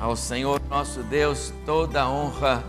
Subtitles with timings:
[0.00, 2.64] Ao Senhor nosso Deus toda honra,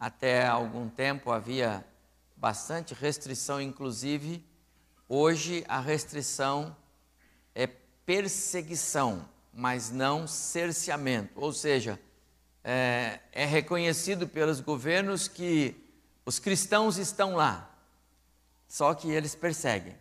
[0.00, 1.84] Até algum tempo havia
[2.34, 4.42] bastante restrição, inclusive,
[5.06, 6.74] hoje a restrição
[7.54, 11.38] é perseguição, mas não cerceamento.
[11.38, 12.00] Ou seja,
[12.64, 15.76] é, é reconhecido pelos governos que
[16.24, 17.70] os cristãos estão lá,
[18.66, 19.98] só que eles perseguem.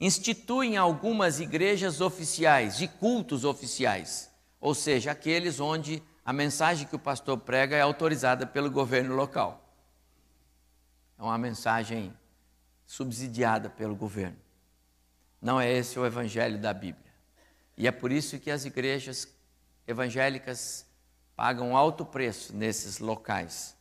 [0.00, 6.98] Instituem algumas igrejas oficiais, de cultos oficiais, ou seja, aqueles onde a mensagem que o
[6.98, 9.66] pastor prega é autorizada pelo governo local.
[11.18, 12.14] É uma mensagem
[12.86, 14.36] subsidiada pelo governo.
[15.40, 17.10] Não é esse o evangelho da Bíblia.
[17.78, 19.26] E é por isso que as igrejas
[19.86, 20.84] evangélicas
[21.34, 23.74] pagam alto preço nesses locais.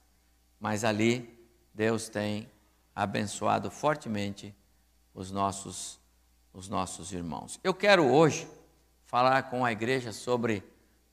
[0.58, 1.38] Mas ali
[1.74, 2.50] Deus tem
[2.96, 4.56] abençoado fortemente
[5.14, 6.00] os nossos
[6.54, 7.60] os nossos irmãos.
[7.62, 8.48] Eu quero hoje
[9.04, 10.64] falar com a igreja sobre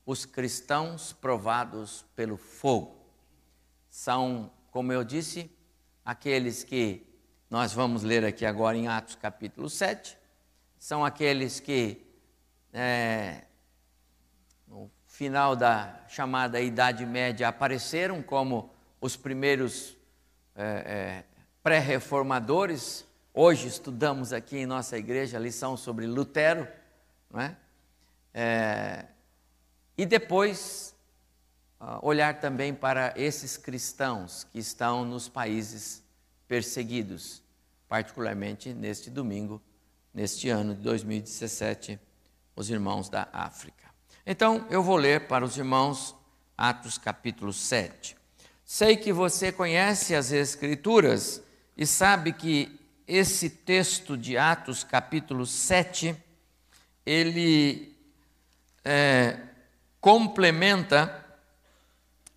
[0.05, 2.95] os cristãos provados pelo fogo.
[3.89, 5.49] São, como eu disse,
[6.03, 7.05] aqueles que
[7.49, 10.17] nós vamos ler aqui agora em Atos capítulo 7,
[10.77, 12.05] são aqueles que,
[12.71, 13.45] é,
[14.67, 18.69] no final da chamada Idade Média, apareceram como
[19.01, 19.97] os primeiros
[20.55, 21.23] é, é,
[21.63, 23.05] pré-reformadores.
[23.33, 26.67] Hoje estudamos aqui em nossa igreja a lição sobre Lutero,
[27.31, 27.57] não é?
[28.33, 29.05] é
[29.97, 30.93] e depois,
[31.79, 36.03] uh, olhar também para esses cristãos que estão nos países
[36.47, 37.41] perseguidos,
[37.87, 39.61] particularmente neste domingo,
[40.13, 41.99] neste ano de 2017,
[42.55, 43.85] os irmãos da África.
[44.25, 46.15] Então, eu vou ler para os irmãos
[46.57, 48.17] Atos capítulo 7.
[48.63, 51.41] Sei que você conhece as Escrituras
[51.77, 56.15] e sabe que esse texto de Atos capítulo 7,
[57.05, 57.95] ele
[58.83, 59.37] é,
[60.05, 61.25] complementa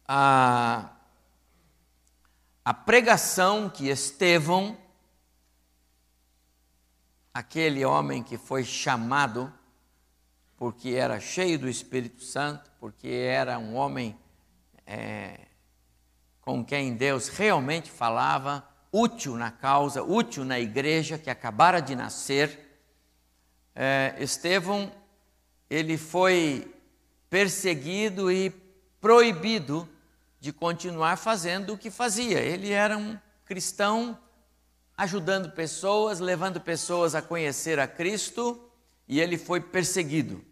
[0.06, 0.90] a,
[2.64, 4.74] a pregação que Estevão,
[7.34, 9.52] aquele homem que foi chamado
[10.56, 14.18] porque era cheio do Espírito Santo, porque era um homem
[14.86, 15.38] é,
[16.40, 22.80] com quem Deus realmente falava, útil na causa, útil na igreja que acabara de nascer.
[23.74, 24.90] É, Estevão,
[25.68, 26.74] ele foi
[27.30, 28.50] perseguido e
[29.00, 29.88] proibido
[30.40, 32.40] de continuar fazendo o que fazia.
[32.40, 34.18] Ele era um cristão
[34.96, 38.60] ajudando pessoas, levando pessoas a conhecer a Cristo,
[39.06, 40.44] e ele foi perseguido.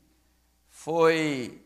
[0.70, 1.62] Foi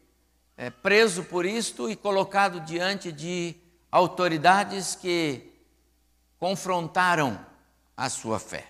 [0.57, 3.55] é, preso por isto e colocado diante de
[3.91, 5.53] autoridades que
[6.39, 7.45] confrontaram
[7.97, 8.67] a sua fé.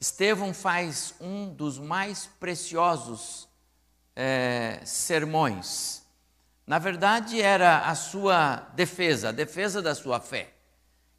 [0.00, 3.47] Estevão faz um dos mais preciosos
[4.20, 6.02] é, sermões.
[6.66, 10.52] Na verdade, era a sua defesa, a defesa da sua fé,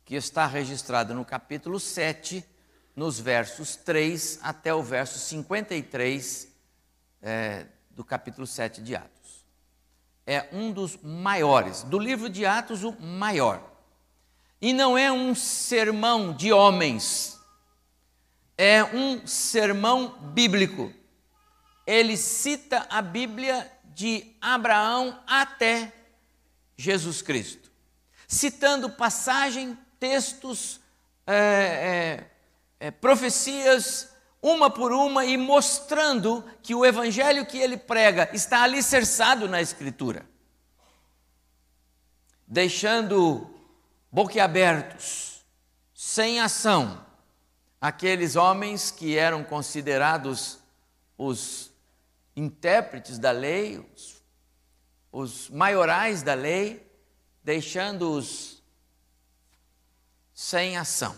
[0.04, 2.44] que está registrada no capítulo 7,
[2.94, 6.50] nos versos 3 até o verso 53
[7.22, 9.46] é, do capítulo 7 de Atos.
[10.28, 13.64] É um dos maiores, do livro de Atos, o maior.
[14.62, 17.40] E não é um sermão de homens,
[18.58, 20.99] é um sermão bíblico
[21.90, 25.92] ele cita a Bíblia de Abraão até
[26.78, 27.72] Jesus Cristo,
[28.28, 30.80] citando passagem, textos,
[31.26, 32.28] é,
[32.80, 38.62] é, é, profecias, uma por uma, e mostrando que o evangelho que ele prega está
[38.62, 40.30] alicerçado na Escritura,
[42.48, 43.50] deixando
[44.12, 45.44] boquiabertos,
[45.96, 47.04] sem ação,
[47.82, 50.60] aqueles homens que eram considerados
[51.18, 51.69] os
[52.40, 54.24] intérpretes da lei, os,
[55.12, 56.90] os maiorais da lei,
[57.44, 58.64] deixando-os
[60.34, 61.16] sem ação.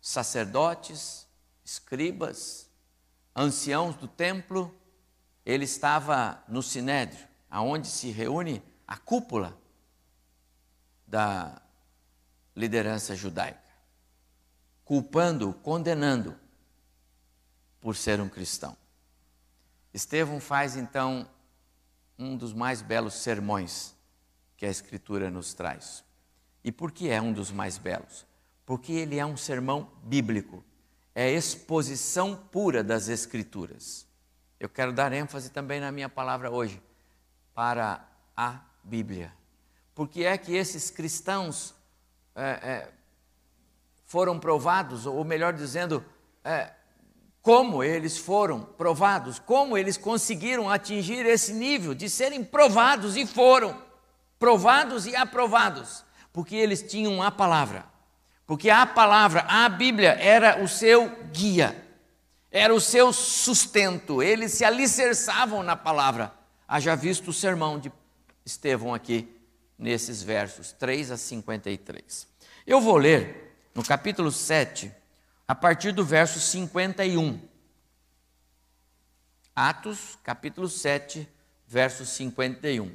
[0.00, 1.26] Sacerdotes,
[1.64, 2.70] escribas,
[3.34, 4.74] anciãos do templo,
[5.44, 9.58] ele estava no sinédrio, aonde se reúne a cúpula
[11.06, 11.60] da
[12.54, 13.60] liderança judaica,
[14.84, 16.38] culpando, condenando
[17.80, 18.76] por ser um cristão.
[19.92, 21.28] Estevão faz então
[22.18, 23.94] um dos mais belos sermões
[24.56, 26.04] que a Escritura nos traz.
[26.64, 28.26] E por que é um dos mais belos?
[28.64, 30.64] Porque ele é um sermão bíblico,
[31.14, 34.06] é exposição pura das Escrituras.
[34.58, 36.80] Eu quero dar ênfase também na minha palavra hoje
[37.52, 39.32] para a Bíblia.
[39.94, 41.74] Porque é que esses cristãos
[42.34, 42.92] é, é,
[44.04, 46.04] foram provados, ou melhor dizendo,
[46.44, 46.72] é,
[47.42, 53.82] como eles foram provados, como eles conseguiram atingir esse nível de serem provados e foram
[54.38, 57.84] provados e aprovados, porque eles tinham a palavra.
[58.46, 61.76] Porque a palavra, a Bíblia era o seu guia,
[62.50, 66.32] era o seu sustento, eles se alicerçavam na palavra.
[66.66, 67.92] Haja visto o sermão de
[68.44, 69.28] Estevão aqui,
[69.78, 72.28] nesses versos 3 a 53.
[72.66, 74.92] Eu vou ler no capítulo 7,
[75.46, 77.40] a partir do verso 51.
[79.54, 81.28] Atos, capítulo 7,
[81.66, 82.94] verso 51.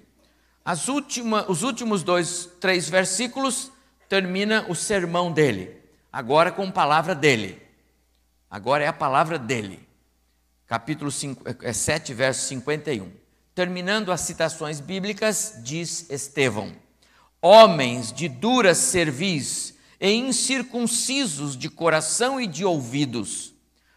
[0.66, 3.72] As última, os últimos dois, três versículos
[4.10, 7.62] termina o sermão dele, agora com a palavra dele.
[8.50, 9.88] Agora é a palavra dele.
[10.66, 13.12] Capítulo 5, é 7, verso 51.
[13.54, 16.76] Terminando as citações bíblicas, diz Estevão:
[17.42, 23.54] Homens de dura cerviz e incircuncisos de coração e de ouvidos,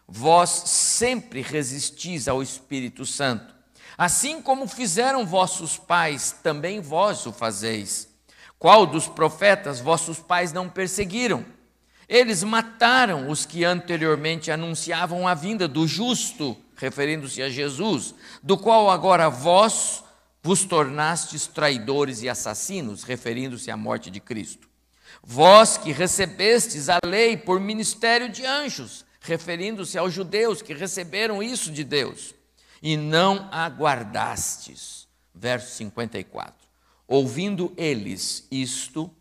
[0.07, 3.55] vós sempre resistis ao Espírito Santo.
[3.97, 8.09] Assim como fizeram vossos pais, também vós o fazeis.
[8.57, 11.45] Qual dos profetas vossos pais não perseguiram?
[12.07, 18.13] Eles mataram os que anteriormente anunciavam a vinda do justo, referindo-se a Jesus,
[18.43, 20.03] do qual agora vós
[20.43, 24.70] vos tornastes traidores e assassinos, referindo-se à morte de Cristo.
[25.23, 31.71] Vós que recebestes a lei por ministério de anjos, referindo-se aos judeus que receberam isso
[31.71, 32.33] de Deus,
[32.81, 35.07] e não aguardastes.
[35.33, 36.53] Verso 54.
[37.07, 39.13] Ouvindo eles isto,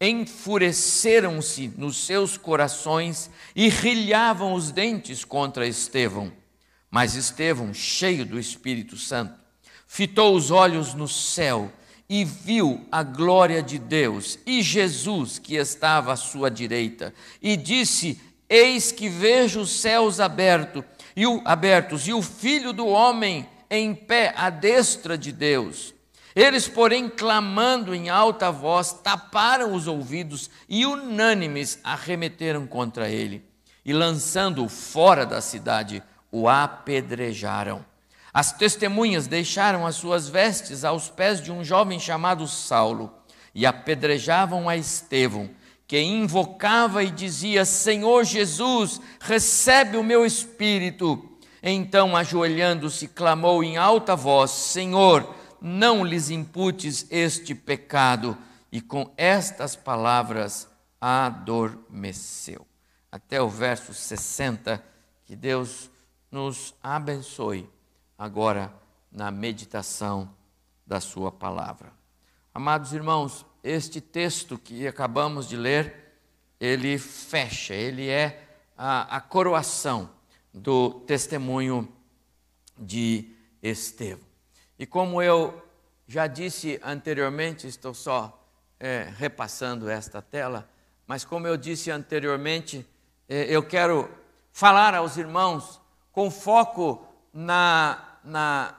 [0.00, 6.32] enfureceram-se nos seus corações e rilhavam os dentes contra Estevão.
[6.90, 9.34] Mas Estevão, cheio do Espírito Santo,
[9.86, 11.70] fitou os olhos no céu
[12.10, 18.20] e viu a glória de Deus e Jesus que estava à sua direita, e disse:
[18.48, 20.82] Eis que vejo os céus abertos
[21.14, 25.94] e o, abertos e o Filho do homem em pé à destra de Deus.
[26.34, 33.44] Eles, porém, clamando em alta voz, taparam os ouvidos e unânimes arremeteram contra ele,
[33.84, 36.02] e lançando-o fora da cidade,
[36.32, 37.84] o apedrejaram.
[38.32, 43.12] As testemunhas deixaram as suas vestes aos pés de um jovem chamado Saulo
[43.52, 45.50] e apedrejavam a Estevão,
[45.86, 51.26] que invocava e dizia: Senhor Jesus, recebe o meu espírito.
[51.60, 58.38] Então, ajoelhando-se, clamou em alta voz: Senhor, não lhes imputes este pecado.
[58.72, 60.68] E com estas palavras
[61.00, 62.64] adormeceu.
[63.10, 64.80] Até o verso 60,
[65.26, 65.90] que Deus
[66.30, 67.68] nos abençoe
[68.20, 68.70] agora
[69.10, 70.30] na meditação
[70.86, 71.90] da Sua palavra.
[72.52, 76.12] Amados irmãos, este texto que acabamos de ler,
[76.60, 78.46] ele fecha, ele é
[78.76, 80.10] a, a coroação
[80.52, 81.90] do testemunho
[82.76, 84.20] de Estevão.
[84.78, 85.66] E como eu
[86.06, 88.46] já disse anteriormente, estou só
[88.78, 90.68] é, repassando esta tela,
[91.06, 92.86] mas como eu disse anteriormente,
[93.26, 94.10] é, eu quero
[94.52, 95.80] falar aos irmãos
[96.12, 98.74] com foco na na,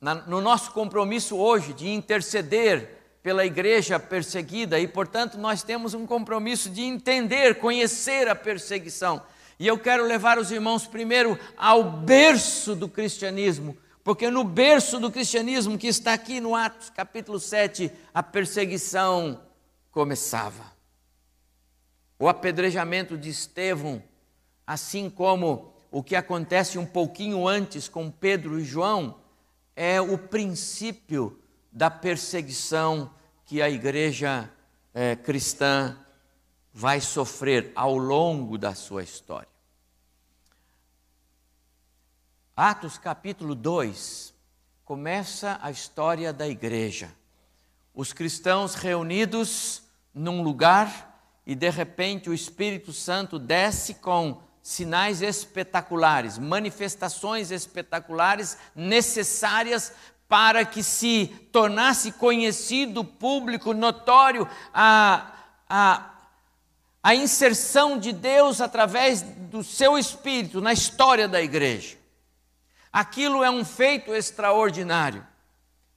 [0.00, 6.06] na, no nosso compromisso hoje de interceder pela igreja perseguida e, portanto, nós temos um
[6.06, 9.22] compromisso de entender, conhecer a perseguição.
[9.58, 15.10] E eu quero levar os irmãos primeiro ao berço do cristianismo, porque no berço do
[15.10, 19.42] cristianismo que está aqui no Atos capítulo 7, a perseguição
[19.90, 20.64] começava.
[22.18, 24.02] O apedrejamento de Estevão,
[24.66, 29.18] assim como o que acontece um pouquinho antes com Pedro e João
[29.74, 31.40] é o princípio
[31.72, 33.10] da perseguição
[33.46, 34.50] que a igreja
[34.92, 35.96] é, cristã
[36.72, 39.48] vai sofrer ao longo da sua história.
[42.54, 44.34] Atos capítulo 2
[44.84, 47.14] começa a história da igreja.
[47.94, 56.36] Os cristãos reunidos num lugar e de repente o Espírito Santo desce com sinais espetaculares,
[56.36, 59.94] manifestações espetaculares necessárias
[60.28, 65.32] para que se tornasse conhecido, público, notório a,
[65.66, 66.10] a,
[67.02, 71.96] a inserção de Deus através do seu Espírito na história da igreja.
[72.92, 75.26] Aquilo é um feito extraordinário,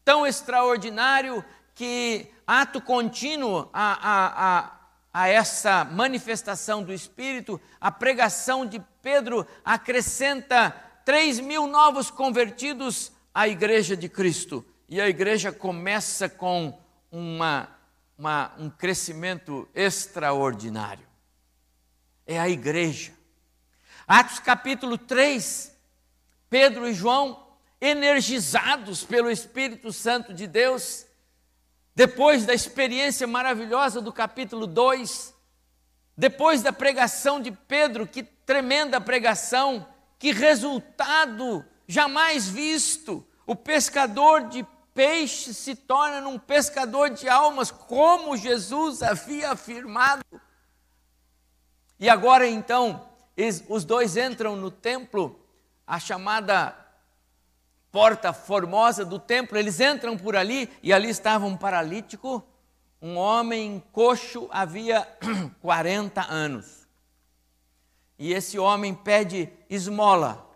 [0.06, 1.44] tão extraordinário
[1.76, 4.72] que ato contínuo a, a, a,
[5.14, 10.72] a essa manifestação do Espírito, a pregação de Pedro acrescenta
[11.04, 14.66] 3 mil novos convertidos à igreja de Cristo.
[14.88, 16.80] E a igreja começa com
[17.12, 17.70] uma,
[18.18, 21.06] uma, um crescimento extraordinário.
[22.26, 23.14] É a igreja.
[24.08, 25.76] Atos capítulo 3,
[26.50, 27.48] Pedro e João,
[27.80, 31.06] energizados pelo Espírito Santo de Deus,
[31.96, 35.34] depois da experiência maravilhosa do capítulo 2,
[36.16, 43.26] depois da pregação de Pedro, que tremenda pregação, que resultado jamais visto.
[43.46, 50.24] O pescador de peixe se torna um pescador de almas, como Jesus havia afirmado.
[52.00, 53.10] E agora então,
[53.68, 55.40] os dois entram no templo,
[55.86, 56.76] a chamada
[57.92, 62.44] porta formosa do templo, eles entram por ali e ali estava um paralítico,
[63.02, 65.06] um homem coxo, havia
[65.62, 66.88] 40 anos.
[68.18, 70.48] E esse homem pede esmola.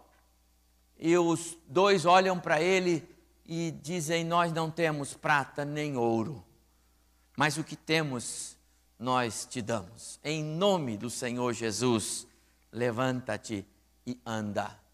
[0.98, 3.08] E os dois olham para ele
[3.46, 6.46] e dizem: Nós não temos prata nem ouro,
[7.36, 8.56] mas o que temos
[8.98, 10.20] nós te damos.
[10.24, 12.26] Em nome do Senhor Jesus,
[12.72, 13.66] levanta-te
[14.06, 14.85] e anda.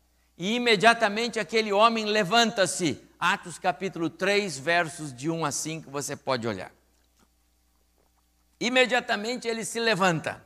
[0.41, 2.99] E imediatamente aquele homem levanta-se.
[3.19, 6.71] Atos capítulo 3, versos de 1 a 5, você pode olhar.
[8.59, 10.43] Imediatamente ele se levanta.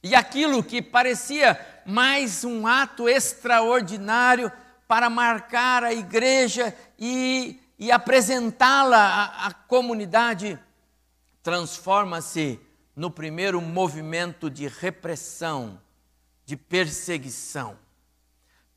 [0.00, 4.52] E aquilo que parecia mais um ato extraordinário
[4.86, 10.56] para marcar a igreja e, e apresentá-la à, à comunidade,
[11.42, 12.60] transforma-se
[12.94, 15.80] no primeiro movimento de repressão,
[16.46, 17.76] de perseguição.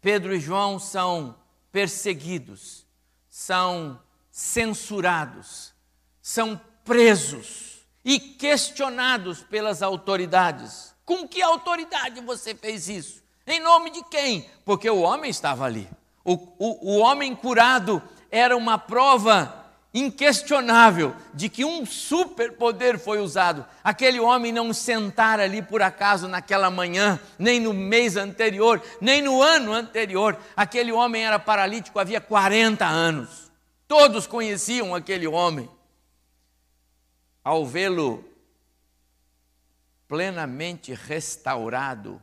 [0.03, 1.33] Pedro e João são
[1.71, 2.85] perseguidos,
[3.29, 3.97] são
[4.29, 5.73] censurados,
[6.21, 10.93] são presos e questionados pelas autoridades.
[11.05, 13.23] Com que autoridade você fez isso?
[13.47, 14.49] Em nome de quem?
[14.65, 15.89] Porque o homem estava ali.
[16.25, 19.62] O, o, o homem curado era uma prova
[19.93, 23.65] inquestionável de que um superpoder foi usado.
[23.83, 29.41] Aquele homem não sentara ali por acaso naquela manhã, nem no mês anterior, nem no
[29.41, 30.37] ano anterior.
[30.55, 33.51] Aquele homem era paralítico havia 40 anos.
[33.87, 35.69] Todos conheciam aquele homem.
[37.43, 38.25] Ao vê-lo
[40.07, 42.19] plenamente restaurado,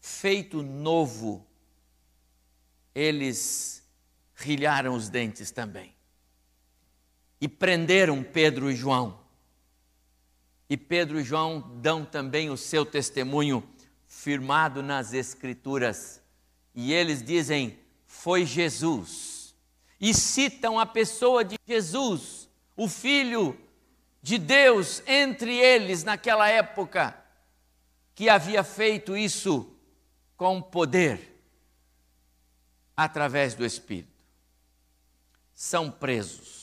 [0.00, 1.46] feito novo,
[2.94, 3.82] eles
[4.34, 5.94] rilharam os dentes também
[7.40, 9.18] e prenderam Pedro e João.
[10.68, 13.66] E Pedro e João dão também o seu testemunho
[14.06, 16.22] firmado nas Escrituras.
[16.74, 19.54] E eles dizem: foi Jesus.
[19.98, 23.58] E citam a pessoa de Jesus, o Filho
[24.22, 27.16] de Deus, entre eles naquela época,
[28.14, 29.74] que havia feito isso
[30.36, 31.42] com poder,
[32.96, 34.08] através do Espírito.
[35.54, 36.59] São presos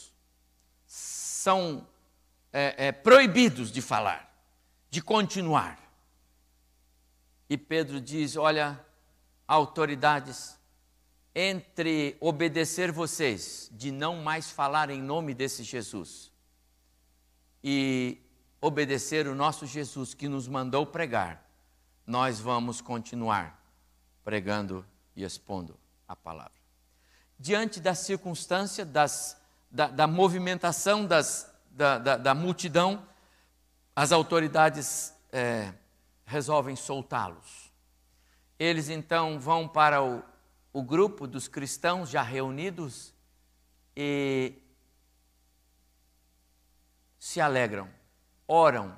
[1.47, 1.87] são
[2.51, 4.29] é, é, proibidos de falar,
[4.89, 5.79] de continuar.
[7.49, 8.77] E Pedro diz: Olha,
[9.47, 10.59] autoridades,
[11.33, 16.33] entre obedecer vocês, de não mais falar em nome desse Jesus,
[17.63, 18.21] e
[18.59, 21.49] obedecer o nosso Jesus que nos mandou pregar,
[22.05, 23.57] nós vamos continuar
[24.21, 24.85] pregando
[25.15, 26.59] e expondo a palavra.
[27.39, 33.07] Diante da circunstância das da, da movimentação das, da, da, da, multidão,
[33.95, 35.73] as autoridades é,
[36.25, 37.71] resolvem soltá-los.
[38.57, 40.23] Eles então vão para o,
[40.73, 43.13] o grupo dos cristãos já reunidos
[43.95, 44.53] e
[47.19, 47.89] se alegram,
[48.47, 48.97] oram.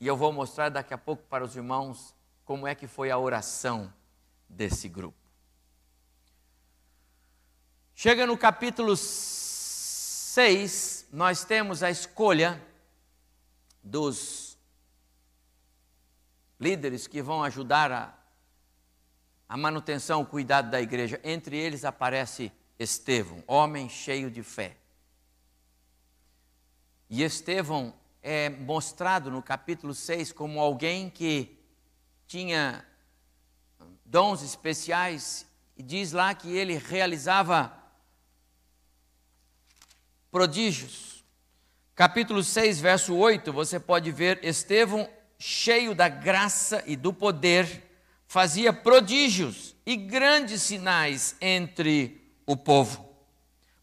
[0.00, 2.14] E eu vou mostrar daqui a pouco para os irmãos
[2.44, 3.92] como é que foi a oração
[4.48, 5.18] desse grupo.
[7.94, 8.96] Chega no capítulo
[10.30, 12.64] 6, nós temos a escolha
[13.82, 14.56] dos
[16.60, 18.14] líderes que vão ajudar a,
[19.48, 21.20] a manutenção, o cuidado da igreja.
[21.24, 24.76] Entre eles aparece Estevão, homem cheio de fé.
[27.08, 31.58] E Estevão é mostrado no capítulo 6 como alguém que
[32.28, 32.86] tinha
[34.04, 35.44] dons especiais,
[35.76, 37.79] e diz lá que ele realizava
[40.30, 41.24] prodígios.
[41.94, 45.08] Capítulo 6, verso 8, você pode ver Estevão,
[45.38, 47.84] cheio da graça e do poder,
[48.26, 53.08] fazia prodígios e grandes sinais entre o povo.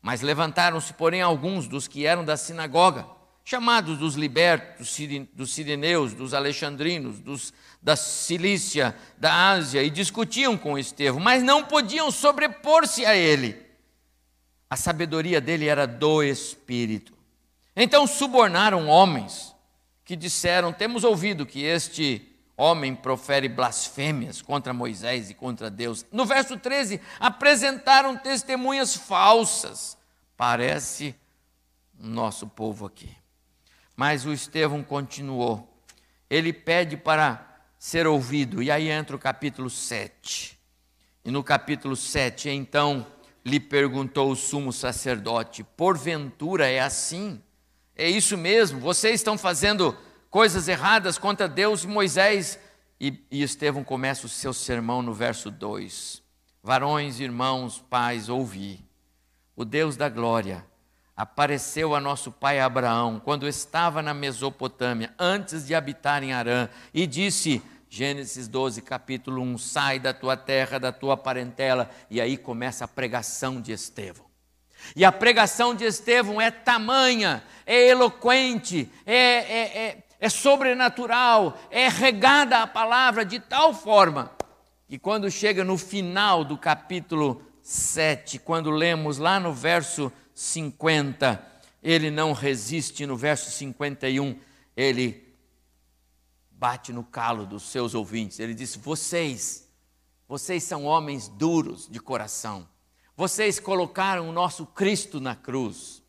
[0.01, 3.05] Mas levantaram-se, porém, alguns dos que eram da sinagoga,
[3.43, 4.97] chamados dos libertos,
[5.33, 11.63] dos sirineus, dos alexandrinos, dos, da Cilícia, da Ásia, e discutiam com Estevão, mas não
[11.63, 13.66] podiam sobrepor-se a ele.
[14.69, 17.13] A sabedoria dele era do Espírito.
[17.75, 19.55] Então subornaram homens
[20.03, 26.05] que disseram: Temos ouvido que este homem profere blasfêmias contra Moisés e contra Deus.
[26.11, 29.95] No verso 13, apresentaram testemunhas falsas.
[30.35, 31.15] Parece
[31.97, 33.15] nosso povo aqui.
[33.95, 35.81] Mas o Estevão continuou.
[36.29, 37.47] Ele pede para
[37.77, 38.61] ser ouvido.
[38.61, 40.57] E aí entra o capítulo 7.
[41.23, 43.05] E no capítulo 7, então,
[43.47, 47.41] lhe perguntou o sumo sacerdote: Porventura é assim?
[47.95, 48.79] É isso mesmo?
[48.79, 49.97] Vocês estão fazendo
[50.29, 52.59] coisas erradas contra Deus e Moisés.
[52.99, 56.21] E, e Estevão começa o seu sermão no verso 2:
[56.61, 58.85] Varões, irmãos, pais, ouvi.
[59.55, 60.65] O Deus da glória
[61.15, 67.07] apareceu a nosso pai Abraão quando estava na Mesopotâmia, antes de habitar em Arã, e
[67.07, 71.89] disse: Gênesis 12, capítulo 1: Sai da tua terra, da tua parentela.
[72.09, 74.25] E aí começa a pregação de Estevão.
[74.95, 81.87] E a pregação de Estevão é tamanha, é eloquente, é, é, é, é sobrenatural, é
[81.87, 84.31] regada a palavra de tal forma
[84.87, 91.45] que quando chega no final do capítulo 7, quando lemos lá no verso 50,
[91.83, 94.37] ele não resiste, no verso 51,
[94.75, 95.26] ele
[96.57, 98.39] bate no calo dos seus ouvintes.
[98.39, 99.67] Ele diz: Vocês,
[100.27, 102.67] vocês são homens duros de coração.
[103.15, 106.03] Vocês colocaram o nosso Cristo na cruz.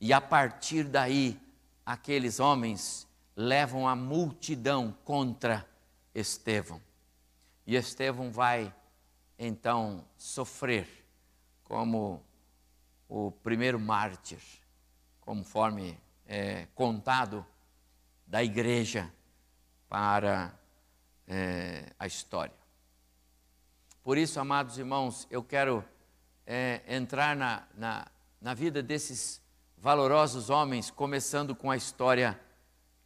[0.00, 1.40] E a partir daí,
[1.84, 5.68] aqueles homens levam a multidão contra
[6.14, 6.80] Estevão.
[7.66, 8.74] E Estevão vai
[9.38, 10.88] então sofrer
[11.64, 12.22] como
[13.08, 14.40] o primeiro mártir,
[15.20, 17.44] conforme é contado
[18.26, 19.12] da igreja
[19.92, 20.58] para
[21.28, 22.54] é, a história.
[24.02, 25.84] Por isso, amados irmãos, eu quero
[26.46, 28.06] é, entrar na, na,
[28.40, 29.42] na vida desses
[29.76, 32.40] valorosos homens, começando com a história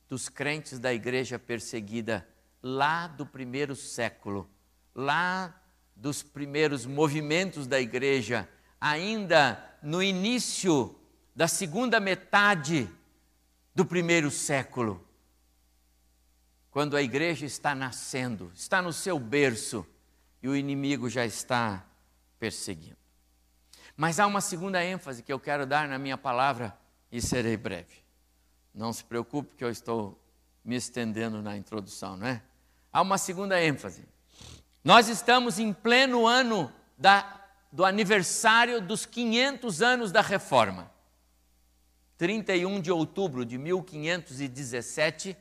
[0.09, 2.25] dos crentes da igreja perseguida
[2.63, 4.49] lá do primeiro século,
[4.95, 5.61] lá
[5.97, 8.49] dos primeiros movimentos da igreja,
[8.81, 10.97] ainda no início
[11.35, 12.89] da segunda metade
[13.75, 15.05] do primeiro século
[16.77, 19.87] quando a igreja está nascendo, está no seu berço
[20.43, 21.83] e o inimigo já está
[22.39, 22.99] perseguindo.
[23.97, 26.79] Mas há uma segunda ênfase que eu quero dar na minha palavra
[27.11, 28.05] e serei breve.
[28.75, 30.23] Não se preocupe que eu estou
[30.63, 32.43] me estendendo na introdução, não é?
[32.93, 34.05] Há uma segunda ênfase.
[34.85, 40.93] Nós estamos em pleno ano da, do aniversário dos 500 anos da Reforma.
[42.19, 45.35] 31 de outubro de 1517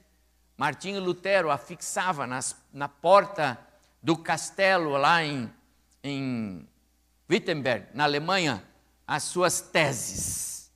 [0.58, 3.60] Martinho Lutero afixava nas, na porta
[4.02, 5.52] do castelo lá em,
[6.04, 6.68] em
[7.30, 8.63] Wittenberg, na Alemanha,
[9.06, 10.72] as suas teses.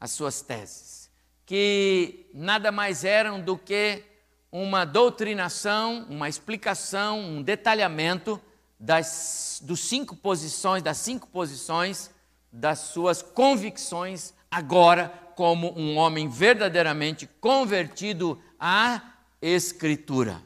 [0.00, 1.10] As suas teses.
[1.44, 4.04] Que nada mais eram do que
[4.50, 8.40] uma doutrinação, uma explicação, um detalhamento
[8.78, 12.10] das dos cinco posições, das cinco posições
[12.52, 19.00] das suas convicções agora como um homem verdadeiramente convertido à
[19.40, 20.42] Escritura.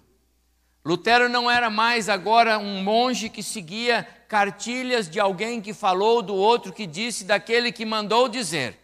[0.85, 6.35] Lutero não era mais agora um monge que seguia cartilhas de alguém que falou, do
[6.35, 8.79] outro que disse, daquele que mandou dizer.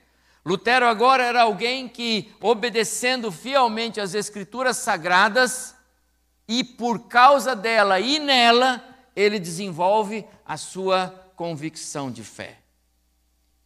[0.46, 5.74] Lutero agora era alguém que, obedecendo fielmente às Escrituras sagradas,
[6.46, 8.82] e por causa dela e nela,
[9.14, 12.58] ele desenvolve a sua convicção de fé.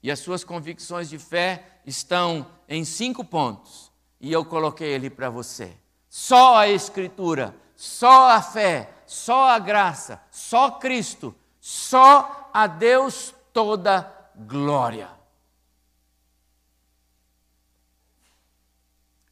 [0.03, 3.92] E as suas convicções de fé estão em cinco pontos
[4.23, 5.77] e eu coloquei ele para você.
[6.09, 14.11] Só a Escritura, só a fé, só a graça, só Cristo, só a Deus toda
[14.37, 15.11] glória.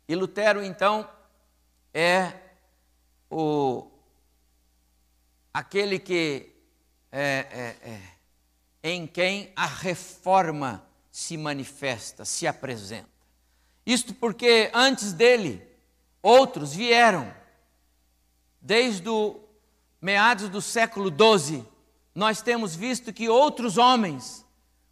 [0.09, 1.09] E Lutero, então,
[1.95, 2.33] é
[3.31, 3.89] o,
[5.55, 6.53] aquele que
[7.13, 8.03] é, é, é,
[8.83, 13.10] em quem a reforma se manifesta, se apresenta.
[13.91, 15.61] Isto porque antes dele,
[16.23, 17.35] outros vieram.
[18.61, 19.41] Desde o
[20.01, 21.65] meados do século XII,
[22.15, 24.47] nós temos visto que outros homens,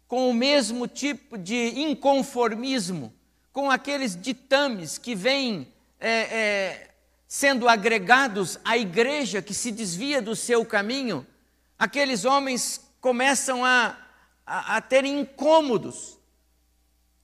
[0.05, 3.13] com o mesmo tipo de inconformismo,
[3.53, 6.89] com aqueles ditames que vêm é, é,
[7.25, 11.25] sendo agregados à igreja que se desvia do seu caminho,
[11.77, 13.95] aqueles homens começam a,
[14.45, 16.19] a, a ter incômodos.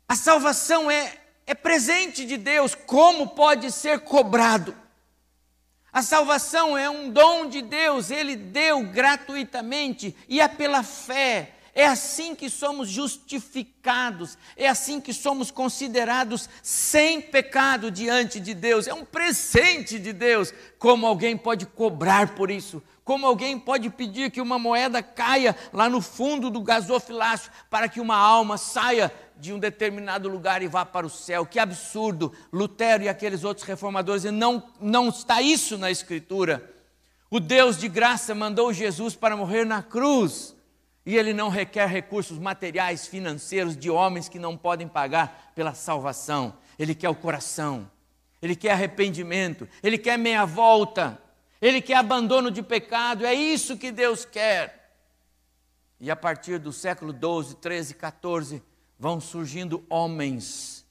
[0.07, 4.75] A salvação é, é presente de Deus, como pode ser cobrado?
[5.93, 11.51] A salvação é um dom de Deus, Ele deu gratuitamente e é pela fé.
[11.73, 18.87] É assim que somos justificados, é assim que somos considerados sem pecado diante de Deus.
[18.87, 20.53] É um presente de Deus.
[20.79, 22.81] Como alguém pode cobrar por isso?
[23.03, 28.01] Como alguém pode pedir que uma moeda caia lá no fundo do gasofilácio para que
[28.01, 31.45] uma alma saia de um determinado lugar e vá para o céu.
[31.45, 32.33] Que absurdo!
[32.51, 36.71] Lutero e aqueles outros reformadores, não, não está isso na Escritura.
[37.29, 40.55] O Deus de graça mandou Jesus para morrer na cruz.
[41.05, 46.57] E ele não requer recursos materiais, financeiros de homens que não podem pagar pela salvação.
[46.79, 47.89] Ele quer o coração,
[48.41, 51.21] ele quer arrependimento, ele quer meia volta,
[51.61, 53.25] ele quer abandono de pecado.
[53.25, 54.85] É isso que Deus quer.
[55.99, 58.63] E a partir do século 12, 13, 14,
[59.05, 60.83] vão surgindo homens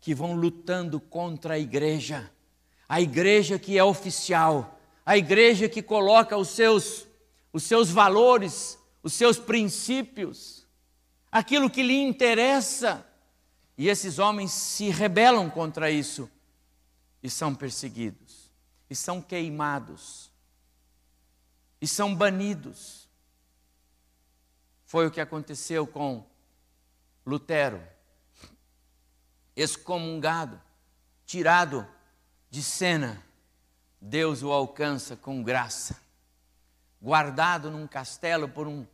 [0.00, 2.30] que vão lutando contra a igreja,
[2.88, 7.04] a igreja que é oficial, a igreja que coloca os seus,
[7.52, 10.68] os seus valores, os seus princípios,
[11.32, 13.04] aquilo que lhe interessa.
[13.76, 16.30] E esses homens se rebelam contra isso
[17.20, 18.52] e são perseguidos,
[18.88, 20.30] e são queimados,
[21.80, 23.08] e são banidos.
[24.84, 26.24] Foi o que aconteceu com
[27.26, 27.82] Lutero,
[29.56, 30.60] excomungado,
[31.24, 31.86] tirado
[32.50, 33.22] de cena,
[34.00, 36.00] Deus o alcança com graça.
[37.00, 38.86] Guardado num castelo por um,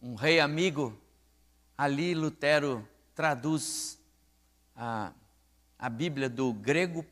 [0.00, 0.96] um rei amigo,
[1.76, 3.98] ali Lutero traduz
[4.76, 5.12] a,
[5.78, 7.04] a Bíblia do grego,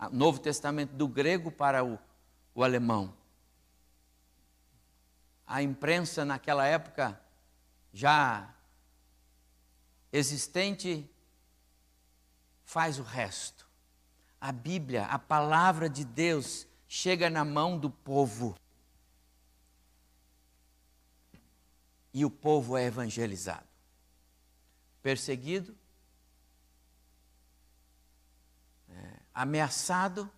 [0.00, 1.98] o Novo Testamento do grego para o,
[2.54, 3.14] o alemão.
[5.46, 7.18] A imprensa naquela época
[7.92, 8.54] já
[10.12, 11.08] existente
[12.64, 13.68] faz o resto.
[14.40, 18.56] A Bíblia, a palavra de Deus, chega na mão do povo.
[22.12, 23.66] E o povo é evangelizado.
[25.02, 25.76] Perseguido,
[28.90, 30.30] é, ameaçado,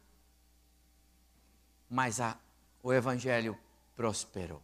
[1.88, 2.38] mas a,
[2.82, 3.58] o evangelho
[3.96, 4.62] prosperou.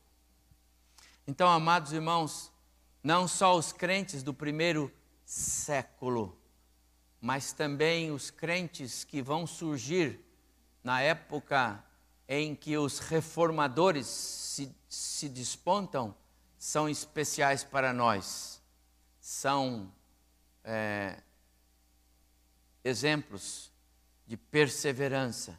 [1.27, 2.53] Então, amados irmãos,
[3.03, 4.93] não só os crentes do primeiro
[5.27, 6.41] século,
[7.21, 10.21] mas também os crentes que vão surgir
[10.85, 11.85] na época
[12.29, 16.15] em que os reformadores se, se despontam,
[16.57, 18.63] são especiais para nós.
[19.21, 19.93] São
[20.63, 21.21] é,
[22.85, 23.73] exemplos
[24.29, 25.59] de perseverança,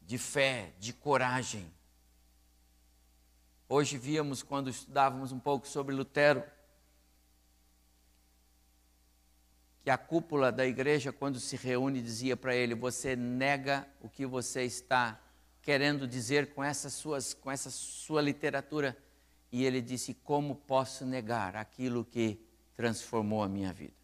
[0.00, 1.70] de fé, de coragem.
[3.68, 6.42] Hoje víamos, quando estudávamos um pouco sobre Lutero,
[9.82, 14.24] que a cúpula da igreja, quando se reúne, dizia para ele: Você nega o que
[14.24, 15.20] você está
[15.60, 18.96] querendo dizer com, essas suas, com essa sua literatura.
[19.50, 22.40] E ele disse: Como posso negar aquilo que
[22.76, 23.94] transformou a minha vida?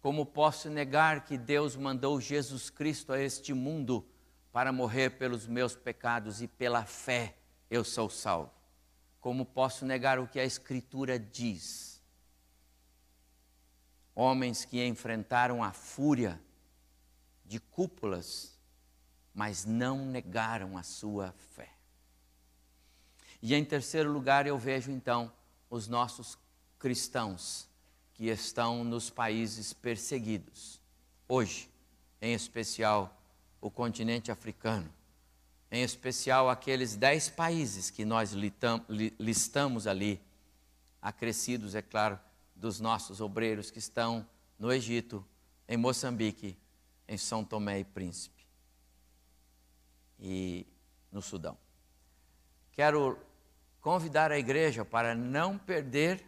[0.00, 4.06] Como posso negar que Deus mandou Jesus Cristo a este mundo
[4.52, 7.36] para morrer pelos meus pecados e pela fé
[7.70, 8.52] eu sou salvo?
[9.20, 11.93] Como posso negar o que a Escritura diz?
[14.14, 16.40] Homens que enfrentaram a fúria
[17.44, 18.56] de cúpulas,
[19.34, 21.70] mas não negaram a sua fé.
[23.42, 25.32] E em terceiro lugar, eu vejo então
[25.68, 26.38] os nossos
[26.78, 27.68] cristãos
[28.14, 30.80] que estão nos países perseguidos,
[31.28, 31.68] hoje,
[32.22, 33.20] em especial
[33.60, 34.90] o continente africano,
[35.70, 38.32] em especial aqueles dez países que nós
[39.18, 40.22] listamos ali,
[41.02, 42.18] acrescidos, é claro,
[42.54, 44.26] dos nossos obreiros que estão
[44.58, 45.24] no Egito,
[45.68, 46.56] em Moçambique,
[47.08, 48.46] em São Tomé e Príncipe
[50.18, 50.66] e
[51.10, 51.56] no Sudão.
[52.72, 53.18] Quero
[53.80, 56.24] convidar a igreja para não perder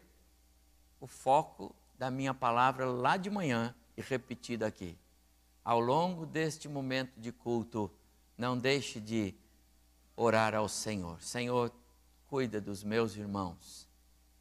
[1.01, 4.99] o foco da minha palavra lá de manhã e repetida aqui.
[5.65, 7.91] Ao longo deste momento de culto,
[8.37, 9.35] não deixe de
[10.15, 11.21] orar ao Senhor.
[11.23, 11.73] Senhor,
[12.29, 13.89] cuida dos meus irmãos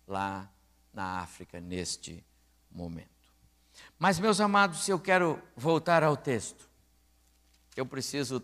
[0.07, 0.51] lá
[0.95, 2.25] na África neste
[2.71, 3.09] momento.
[3.99, 6.69] Mas, meus amados, se eu quero voltar ao texto,
[7.75, 8.41] eu preciso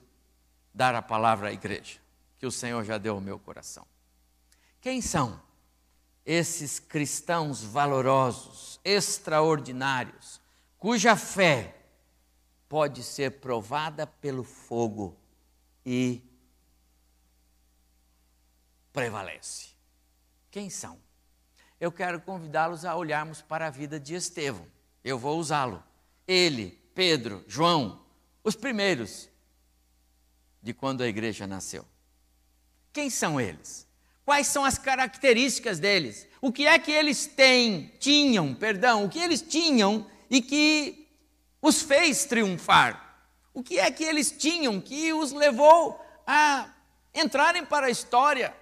[0.74, 2.00] dar a palavra à igreja,
[2.38, 3.88] que o Senhor já deu ao meu coração.
[4.82, 5.42] Quem são
[6.26, 10.42] esses cristãos valorosos, extraordinários,
[10.78, 11.78] cuja fé
[12.68, 15.18] pode ser provada pelo fogo
[15.86, 16.22] e
[18.92, 19.70] prevalece?
[20.50, 21.00] Quem são?
[21.82, 24.67] Eu quero convidá-los a olharmos para a vida de Estevão.
[25.04, 25.84] Eu vou usá-lo.
[26.28, 28.06] Ele, Pedro, João,
[28.44, 29.28] os primeiros
[30.62, 31.84] de quando a igreja nasceu.
[32.94, 33.88] Quem são eles?
[34.24, 36.28] Quais são as características deles?
[36.39, 41.10] O que é que eles têm, tinham, perdão, o que eles tinham e que
[41.60, 43.26] os fez triunfar?
[43.56, 46.70] O que é que eles tinham que os levou a
[47.12, 48.56] entrarem para a história?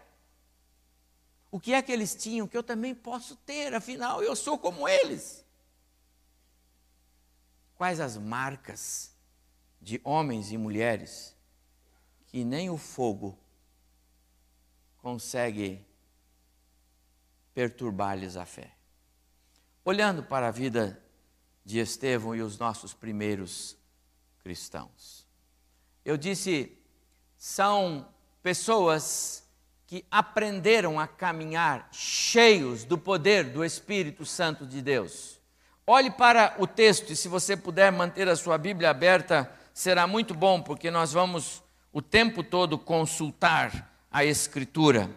[1.51, 4.87] O que é que eles tinham que eu também posso ter, afinal eu sou como
[4.87, 5.45] eles?
[7.75, 9.15] Quais as marcas
[9.81, 11.35] de homens e mulheres
[12.27, 13.37] que nem o fogo
[14.97, 15.85] consegue
[17.53, 18.75] perturbar-lhes a fé.
[19.83, 21.01] Olhando para a vida
[21.65, 23.75] de Estevão e os nossos primeiros
[24.39, 25.27] cristãos.
[26.05, 26.77] Eu disse,
[27.35, 28.07] são
[28.41, 29.43] pessoas
[29.89, 35.39] que aprenderam a caminhar cheios do poder do Espírito Santo de Deus.
[35.87, 40.35] Olhe para o texto e, se você puder manter a sua Bíblia aberta, será muito
[40.35, 45.09] bom, porque nós vamos o tempo todo consultar a Escritura.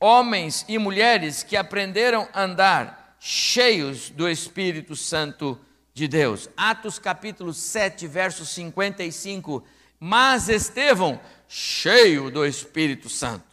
[0.00, 5.56] Homens e mulheres que aprenderam a andar cheios do Espírito Santo
[5.94, 6.50] de Deus.
[6.56, 9.64] Atos capítulo 7, verso 55.
[10.00, 13.47] Mas Estevão, cheio do Espírito Santo.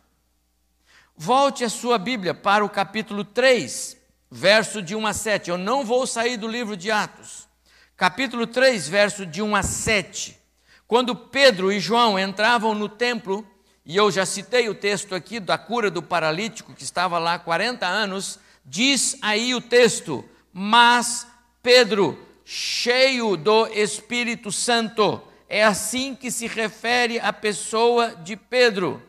[1.18, 3.96] Volte a sua Bíblia para o capítulo 3,
[4.30, 5.50] verso de 1 a 7.
[5.50, 7.48] Eu não vou sair do livro de Atos.
[7.96, 10.38] Capítulo 3, verso de 1 a 7.
[10.86, 13.48] Quando Pedro e João entravam no templo,
[13.86, 17.40] e eu já citei o texto aqui da cura do paralítico que estava lá há
[17.40, 21.26] 40 anos, diz aí o texto: Mas
[21.64, 29.02] Pedro, cheio do Espírito Santo, é assim que se refere a pessoa de Pedro,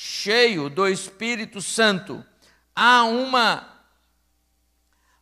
[0.00, 2.24] cheio do Espírito Santo.
[2.72, 3.82] Há uma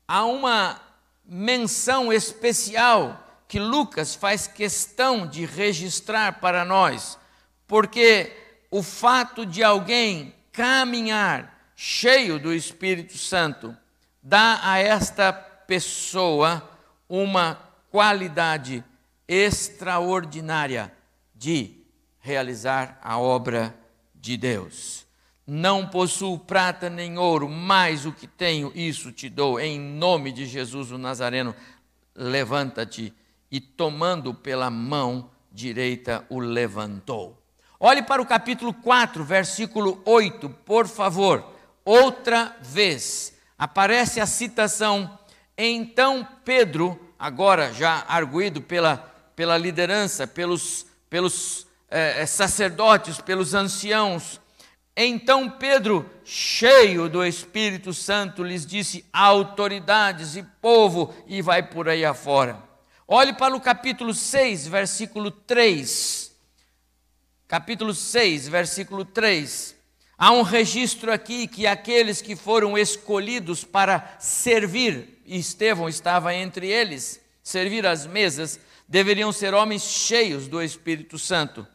[0.06, 0.78] há uma
[1.24, 7.18] menção especial que Lucas faz questão de registrar para nós,
[7.66, 8.30] porque
[8.70, 13.74] o fato de alguém caminhar cheio do Espírito Santo
[14.22, 16.70] dá a esta pessoa
[17.08, 17.58] uma
[17.90, 18.84] qualidade
[19.26, 20.92] extraordinária
[21.34, 21.82] de
[22.20, 23.85] realizar a obra de
[24.34, 25.04] Deus.
[25.46, 29.60] Não possuo prata nem ouro, mas o que tenho, isso te dou.
[29.60, 31.54] Em nome de Jesus o Nazareno,
[32.14, 33.12] levanta-te
[33.50, 37.38] e, tomando pela mão direita, o levantou.
[37.78, 41.52] Olhe para o capítulo 4, versículo 8, por favor.
[41.84, 45.18] Outra vez aparece a citação.
[45.56, 48.96] Então Pedro, agora já arguído pela,
[49.36, 54.40] pela liderança, pelos, pelos eh, sacerdotes, pelos anciãos,
[54.98, 62.02] então Pedro, cheio do Espírito Santo, lhes disse: autoridades e povo, e vai por aí
[62.02, 62.62] afora.
[63.06, 66.34] Olhe para o capítulo 6, versículo 3.
[67.46, 69.76] Capítulo 6, versículo 3.
[70.16, 76.68] Há um registro aqui que aqueles que foram escolhidos para servir, e Estevão estava entre
[76.68, 81.66] eles, servir as mesas, deveriam ser homens cheios do Espírito Santo.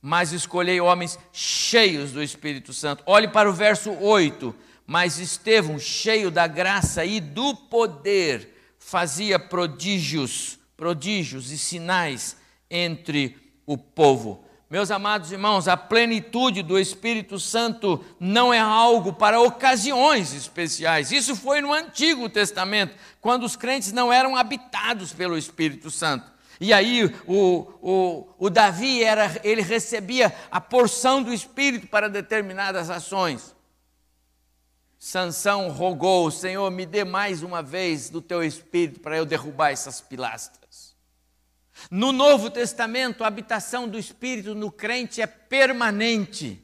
[0.00, 3.02] Mas escolhei homens cheios do Espírito Santo.
[3.06, 4.54] Olhe para o verso 8.
[4.86, 12.36] Mas Estevão, cheio da graça e do poder, fazia prodígios prodígios e sinais
[12.70, 14.44] entre o povo.
[14.68, 21.12] Meus amados irmãos, a plenitude do Espírito Santo não é algo para ocasiões especiais.
[21.12, 26.35] Isso foi no Antigo Testamento, quando os crentes não eram habitados pelo Espírito Santo.
[26.60, 32.90] E aí o, o, o Davi era, ele recebia a porção do Espírito para determinadas
[32.90, 33.54] ações.
[34.98, 40.00] Sansão rogou, Senhor, me dê mais uma vez do teu Espírito para eu derrubar essas
[40.00, 40.96] pilastras.
[41.90, 46.62] No Novo Testamento, a habitação do Espírito no crente é permanente.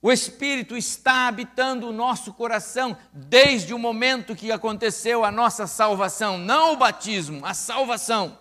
[0.00, 6.38] O Espírito está habitando o nosso coração desde o momento que aconteceu a nossa salvação,
[6.38, 8.38] não o batismo, a salvação.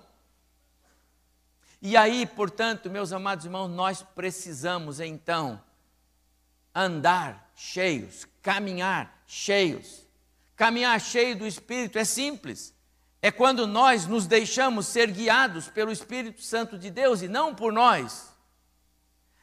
[1.81, 5.61] E aí, portanto, meus amados irmãos, nós precisamos então
[6.73, 10.05] andar cheios, caminhar cheios.
[10.55, 12.75] Caminhar cheio do Espírito é simples
[13.21, 17.73] é quando nós nos deixamos ser guiados pelo Espírito Santo de Deus e não por
[17.73, 18.33] nós.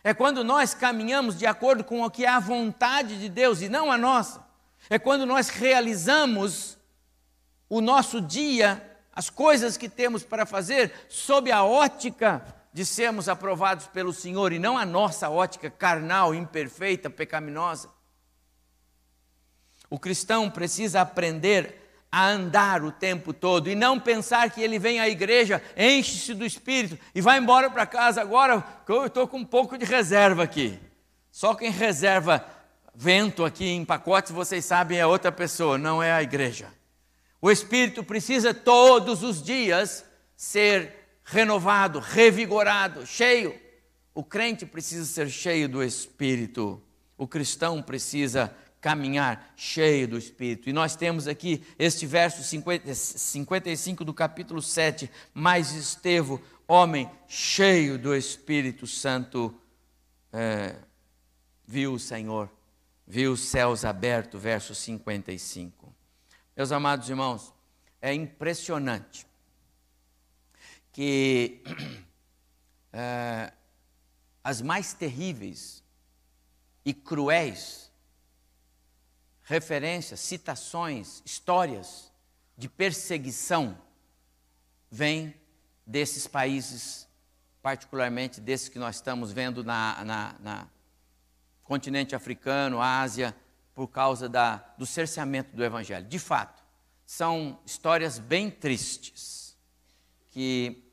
[0.03, 3.69] É quando nós caminhamos de acordo com o que é a vontade de Deus e
[3.69, 4.45] não a nossa.
[4.89, 6.79] É quando nós realizamos
[7.69, 13.87] o nosso dia, as coisas que temos para fazer, sob a ótica de sermos aprovados
[13.87, 17.89] pelo Senhor e não a nossa ótica carnal, imperfeita, pecaminosa.
[19.89, 24.99] O cristão precisa aprender a andar o tempo todo e não pensar que ele vem
[24.99, 29.39] à igreja, enche-se do Espírito e vai embora para casa agora, que eu estou com
[29.39, 30.79] um pouco de reserva aqui.
[31.31, 32.45] Só quem reserva
[32.95, 36.69] vento aqui em pacotes, vocês sabem, é outra pessoa, não é a igreja.
[37.45, 40.03] O Espírito precisa todos os dias
[40.35, 43.55] ser renovado, revigorado, cheio.
[44.15, 46.83] O crente precisa ser cheio do Espírito.
[47.19, 50.71] O cristão precisa caminhar cheio do Espírito.
[50.71, 57.99] E nós temos aqui este verso 50, 55 do capítulo 7, mais Estevão, homem cheio
[57.99, 59.55] do Espírito Santo,
[60.33, 60.77] é,
[61.67, 62.51] viu o Senhor,
[63.07, 65.85] viu os céus abertos, verso 55.
[66.57, 67.53] Meus amados irmãos,
[68.01, 69.27] é impressionante
[70.93, 71.61] que
[72.93, 73.53] é,
[74.45, 75.83] as mais terríveis
[76.85, 77.91] e cruéis
[79.43, 82.13] referências, citações, histórias
[82.57, 83.77] de perseguição
[84.89, 85.35] vêm
[85.85, 87.09] desses países,
[87.61, 90.69] particularmente desses que nós estamos vendo na, na, na
[91.65, 93.35] continente africano, Ásia,
[93.75, 96.07] por causa da, do cerceamento do Evangelho.
[96.07, 96.63] De fato,
[97.05, 99.57] são histórias bem tristes
[100.29, 100.85] que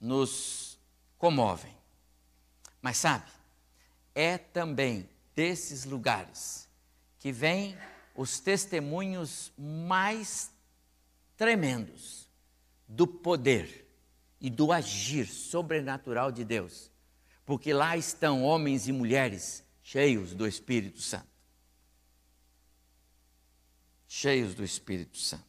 [0.00, 0.78] nos
[1.18, 1.74] comovem.
[2.80, 3.30] Mas sabe,
[4.14, 6.68] é também desses lugares
[7.18, 7.76] que vem
[8.14, 10.52] os testemunhos mais
[11.36, 12.28] tremendos
[12.86, 13.88] do poder
[14.40, 16.90] e do agir sobrenatural de Deus,
[17.44, 21.33] porque lá estão homens e mulheres cheios do Espírito Santo.
[24.16, 25.44] Cheios do Espírito Santo.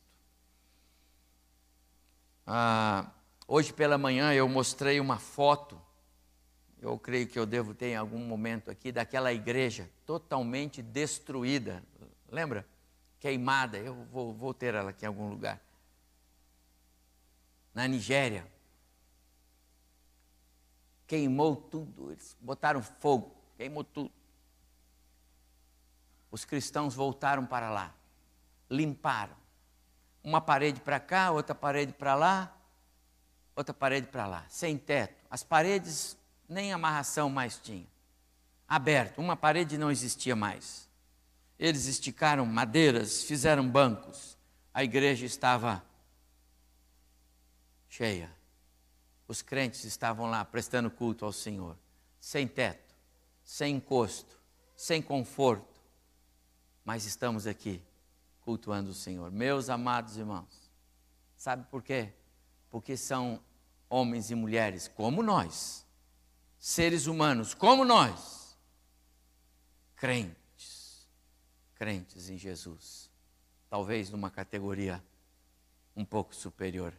[2.47, 3.11] Ah,
[3.47, 5.79] hoje pela manhã eu mostrei uma foto
[6.85, 11.83] eu creio que eu devo ter em algum momento aqui, daquela igreja totalmente destruída.
[12.29, 12.63] Lembra?
[13.19, 13.79] Queimada.
[13.79, 15.59] Eu vou, vou ter ela aqui em algum lugar.
[17.73, 18.47] Na Nigéria.
[21.07, 22.11] Queimou tudo.
[22.11, 23.35] Eles botaram fogo.
[23.57, 24.11] Queimou tudo.
[26.29, 27.95] Os cristãos voltaram para lá.
[28.69, 29.35] Limparam.
[30.23, 32.55] Uma parede para cá, outra parede para lá,
[33.55, 34.45] outra parede para lá.
[34.49, 35.23] Sem teto.
[35.29, 37.87] As paredes nem amarração mais tinha.
[38.67, 40.89] Aberto, uma parede não existia mais.
[41.57, 44.37] Eles esticaram madeiras, fizeram bancos.
[44.73, 45.83] A igreja estava
[47.87, 48.29] cheia.
[49.27, 51.77] Os crentes estavam lá prestando culto ao Senhor,
[52.19, 52.93] sem teto,
[53.43, 54.39] sem encosto,
[54.75, 55.81] sem conforto.
[56.83, 57.81] Mas estamos aqui
[58.45, 59.29] cultuando o Senhor.
[59.31, 60.71] Meus amados irmãos,
[61.35, 62.13] sabe por quê?
[62.69, 63.41] Porque são
[63.89, 65.85] homens e mulheres como nós
[66.65, 68.57] seres humanos como nós,
[69.95, 71.07] crentes,
[71.75, 73.11] crentes em Jesus,
[73.69, 75.03] talvez numa categoria
[75.95, 76.91] um pouco superior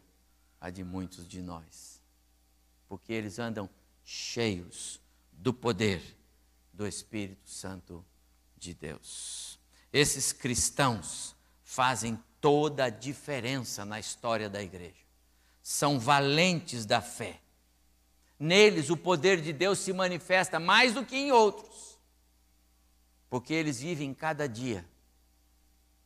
[0.61, 2.01] à de muitos de nós,
[2.87, 3.69] porque eles andam
[4.05, 5.01] cheios
[5.33, 6.01] do poder
[6.71, 8.05] do Espírito Santo
[8.55, 9.59] de Deus.
[9.91, 11.35] Esses cristãos
[11.67, 15.05] fazem toda a diferença na história da igreja.
[15.61, 17.41] São valentes da fé
[18.39, 21.97] Neles o poder de Deus se manifesta mais do que em outros,
[23.29, 24.87] porque eles vivem cada dia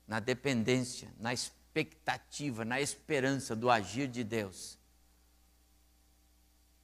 [0.08, 4.78] na dependência, na expectativa, na esperança do agir de Deus.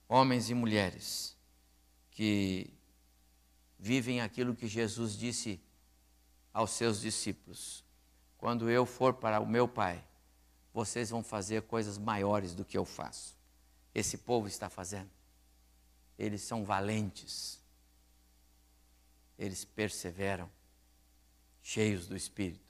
[0.06, 1.36] Homens e mulheres
[2.10, 2.70] que
[3.78, 5.60] vivem aquilo que Jesus disse
[6.52, 7.84] aos seus discípulos:
[8.38, 10.02] quando eu for para o meu Pai,
[10.72, 13.36] vocês vão fazer coisas maiores do que eu faço.
[13.94, 15.10] Esse povo está fazendo
[16.18, 17.62] eles são valentes,
[19.38, 20.50] eles perseveram,
[21.62, 22.66] cheios do Espírito.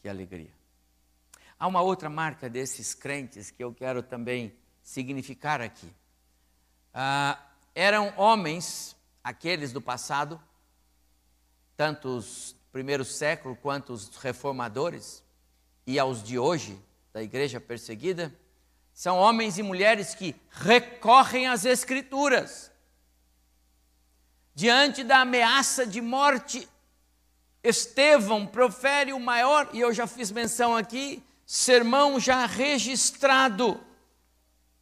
[0.00, 0.52] Que alegria.
[1.56, 4.52] Há uma outra marca desses crentes que eu quero também
[4.82, 5.88] significar aqui.
[6.92, 7.40] Ah,
[7.72, 10.42] eram homens, aqueles do passado,
[11.76, 15.22] tanto os primeiros séculos quanto os reformadores,
[15.86, 16.80] e aos de hoje,
[17.12, 18.34] da igreja perseguida,
[18.94, 22.72] são homens e mulheres que recorrem às Escrituras.
[24.54, 26.68] Diante da ameaça de morte,
[27.62, 33.78] Estevão profere o maior, e eu já fiz menção aqui, sermão já registrado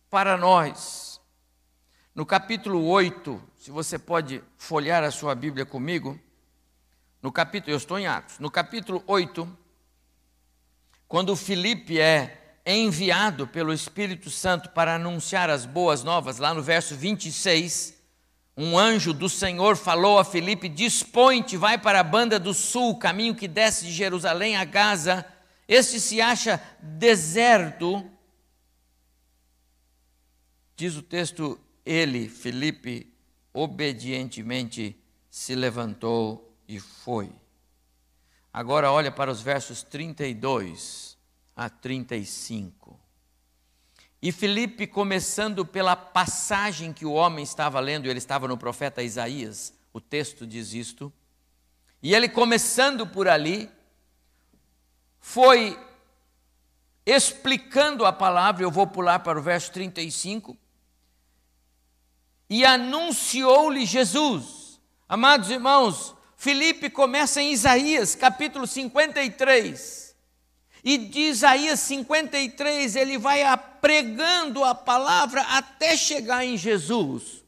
[0.09, 1.21] para nós.
[2.15, 6.19] No capítulo 8, se você pode folhear a sua Bíblia comigo,
[7.23, 9.59] no capítulo, eu estou em Atos, no capítulo 8,
[11.07, 16.97] quando Filipe é enviado pelo Espírito Santo para anunciar as boas novas, lá no verso
[16.97, 18.01] 26,
[18.57, 23.35] um anjo do Senhor falou a Filipe: Dispõe-te, vai para a banda do sul, caminho
[23.35, 25.25] que desce de Jerusalém a Gaza.
[25.67, 28.05] Este se acha deserto.
[30.77, 33.13] Diz o texto: Ele, Filipe,
[33.53, 34.97] obedientemente
[35.31, 37.33] se levantou e foi.
[38.53, 41.19] Agora olha para os versos 32
[41.57, 42.97] a 35.
[44.23, 49.75] E Filipe, começando pela passagem que o homem estava lendo, ele estava no profeta Isaías,
[49.93, 51.13] o texto diz isto,
[52.01, 53.69] e ele começando por ali,
[55.19, 55.77] foi
[57.05, 60.57] explicando a palavra, eu vou pular para o verso 35,
[62.49, 64.81] e anunciou-lhe Jesus.
[65.09, 70.17] Amados irmãos, Filipe começa em Isaías, capítulo 53.
[70.83, 73.43] E de Isaías 53, ele vai
[73.83, 77.45] pregando a palavra até chegar em Jesus.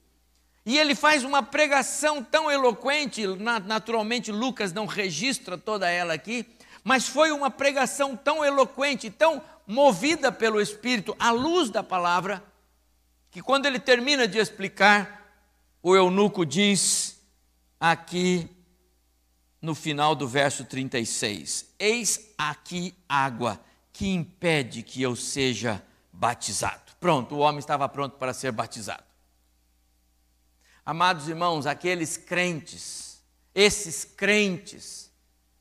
[0.67, 3.23] E ele faz uma pregação tão eloquente,
[3.65, 6.45] naturalmente Lucas não registra toda ela aqui,
[6.85, 12.45] mas foi uma pregação tão eloquente, tão movida pelo Espírito, à luz da palavra,
[13.31, 15.33] que quando ele termina de explicar,
[15.83, 17.19] o eunuco diz:
[17.81, 18.51] aqui
[19.63, 23.61] no final do verso 36: Eis aqui água
[23.93, 25.83] que impede que eu seja
[26.13, 26.93] batizado.
[26.99, 29.05] Pronto, o homem estava pronto para ser batizado.
[30.85, 33.23] Amados irmãos, aqueles crentes,
[33.55, 35.13] esses crentes,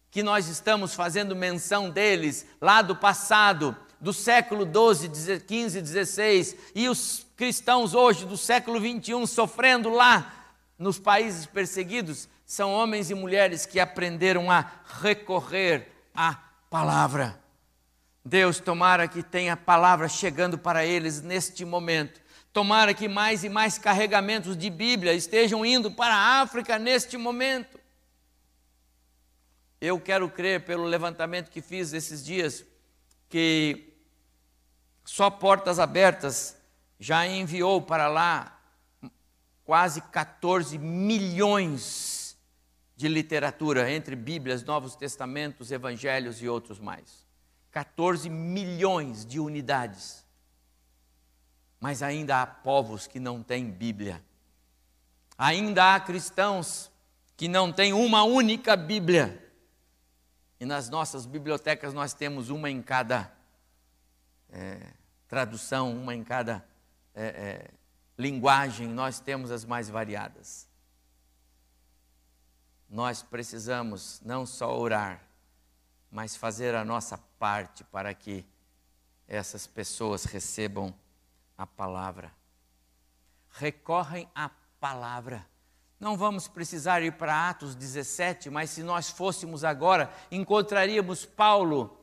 [0.09, 5.09] que nós estamos fazendo menção deles lá do passado, do século 12,
[5.41, 12.73] 15, 16, e os cristãos hoje do século 21 sofrendo lá nos países perseguidos, são
[12.73, 16.33] homens e mulheres que aprenderam a recorrer à
[16.69, 17.41] palavra.
[18.25, 22.19] Deus, tomara que tenha palavra chegando para eles neste momento.
[22.51, 27.79] Tomara que mais e mais carregamentos de Bíblia estejam indo para a África neste momento.
[29.79, 32.65] Eu quero crer, pelo levantamento que fiz esses dias,
[33.29, 33.93] que
[35.05, 36.57] só Portas Abertas
[36.99, 38.59] já enviou para lá
[39.63, 42.19] quase 14 milhões
[43.01, 47.25] de literatura, entre Bíblias, Novos Testamentos, Evangelhos e outros mais.
[47.71, 50.23] 14 milhões de unidades.
[51.79, 54.23] Mas ainda há povos que não têm Bíblia.
[55.35, 56.91] Ainda há cristãos
[57.35, 59.51] que não têm uma única Bíblia.
[60.59, 63.33] E nas nossas bibliotecas nós temos uma em cada
[64.51, 64.79] é,
[65.27, 66.63] tradução, uma em cada
[67.15, 67.71] é, é,
[68.15, 70.69] linguagem, nós temos as mais variadas
[72.91, 75.21] nós precisamos não só orar,
[76.11, 78.45] mas fazer a nossa parte para que
[79.25, 80.93] essas pessoas recebam
[81.57, 82.33] a palavra.
[83.49, 85.47] Recorrem à palavra.
[85.97, 91.97] Não vamos precisar ir para Atos 17, mas se nós fôssemos agora, encontraríamos Paulo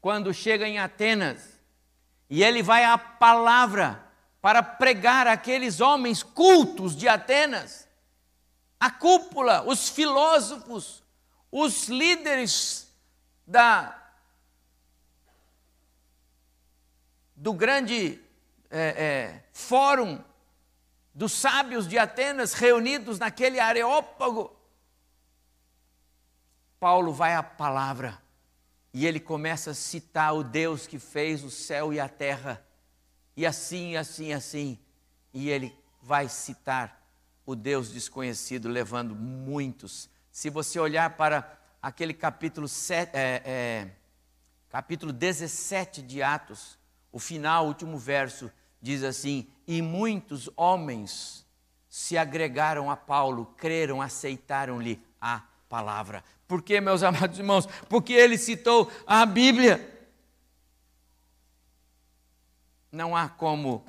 [0.00, 1.60] quando chega em Atenas
[2.30, 4.02] e ele vai à palavra
[4.40, 7.89] para pregar aqueles homens cultos de Atenas
[8.80, 11.04] a cúpula, os filósofos,
[11.52, 12.90] os líderes
[13.46, 13.96] da
[17.36, 18.18] do grande
[18.70, 20.22] é, é, fórum
[21.14, 24.56] dos sábios de Atenas reunidos naquele areópago.
[26.78, 28.20] Paulo vai à palavra
[28.94, 32.64] e ele começa a citar o Deus que fez o céu e a terra,
[33.36, 34.78] e assim, assim, assim,
[35.32, 36.99] e ele vai citar
[37.44, 40.08] o Deus desconhecido levando muitos.
[40.30, 43.90] Se você olhar para aquele capítulo, 7, é, é,
[44.68, 46.78] capítulo 17 de Atos,
[47.10, 51.46] o final, o último verso, diz assim: E muitos homens
[51.88, 56.22] se agregaram a Paulo, creram, aceitaram-lhe a palavra.
[56.46, 57.66] Por que, meus amados irmãos?
[57.88, 59.98] Porque ele citou a Bíblia.
[62.92, 63.84] Não há como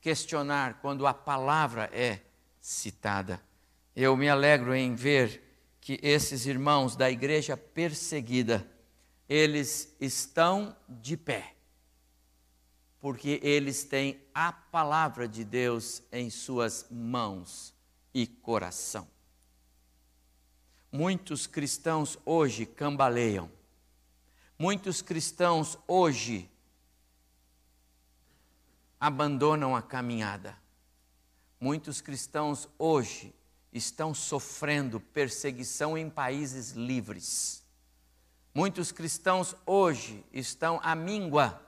[0.00, 2.20] questionar quando a palavra é
[2.66, 3.40] citada.
[3.94, 5.40] Eu me alegro em ver
[5.80, 8.68] que esses irmãos da igreja perseguida,
[9.28, 11.54] eles estão de pé,
[12.98, 17.72] porque eles têm a palavra de Deus em suas mãos
[18.12, 19.06] e coração.
[20.90, 23.48] Muitos cristãos hoje cambaleiam,
[24.58, 26.50] Muitos cristãos hoje
[28.98, 30.56] abandonam a caminhada.
[31.58, 33.34] Muitos cristãos hoje
[33.72, 37.64] estão sofrendo perseguição em países livres.
[38.54, 41.62] Muitos cristãos hoje estão à míngua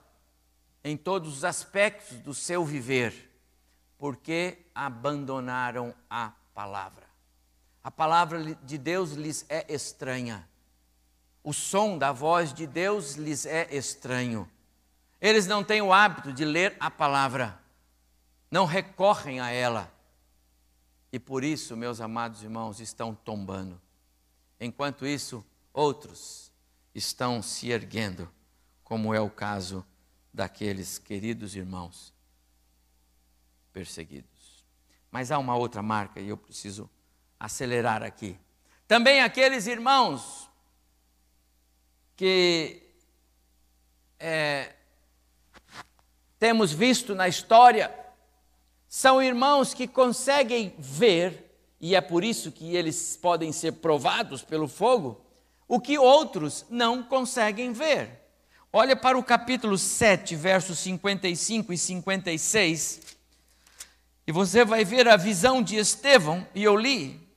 [0.83, 3.31] em todos os aspectos do seu viver,
[3.97, 7.07] porque abandonaram a palavra.
[7.83, 10.47] A palavra de Deus lhes é estranha.
[11.43, 14.49] O som da voz de Deus lhes é estranho.
[15.21, 17.59] Eles não têm o hábito de ler a palavra,
[18.49, 19.91] não recorrem a ela.
[21.11, 23.79] E por isso, meus amados irmãos, estão tombando.
[24.59, 26.51] Enquanto isso, outros
[26.93, 28.31] estão se erguendo,
[28.83, 29.85] como é o caso
[30.33, 32.13] daqueles queridos irmãos
[33.71, 34.63] perseguidos.
[35.11, 36.89] Mas há uma outra marca e eu preciso
[37.39, 38.37] acelerar aqui.
[38.87, 40.49] Também aqueles irmãos
[42.15, 42.83] que
[44.19, 44.75] é,
[46.37, 47.98] temos visto na história
[48.89, 51.45] são irmãos que conseguem ver,
[51.79, 55.21] e é por isso que eles podem ser provados pelo fogo,
[55.67, 58.19] o que outros não conseguem ver.
[58.73, 63.01] Olha para o capítulo 7, versos 55 e 56,
[64.25, 67.28] e você vai ver a visão de Estevão, e eu li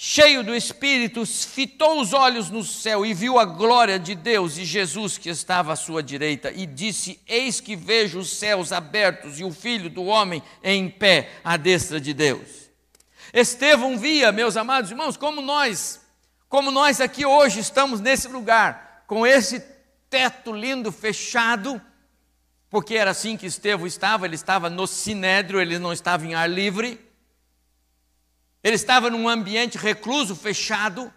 [0.00, 4.64] cheio do Espírito, fitou os olhos no céu e viu a glória de Deus e
[4.64, 9.44] Jesus que estava à sua direita, e disse: Eis que vejo os céus abertos e
[9.44, 12.70] o filho do homem em pé à destra de Deus.
[13.34, 16.00] Estevão via, meus amados irmãos, como nós,
[16.48, 19.60] como nós aqui hoje estamos nesse lugar, com esse
[20.08, 21.82] teto lindo fechado,
[22.70, 26.48] porque era assim que Estevão estava, ele estava no sinédrio, ele não estava em ar
[26.48, 27.07] livre
[28.62, 31.12] ele estava num ambiente recluso, fechado,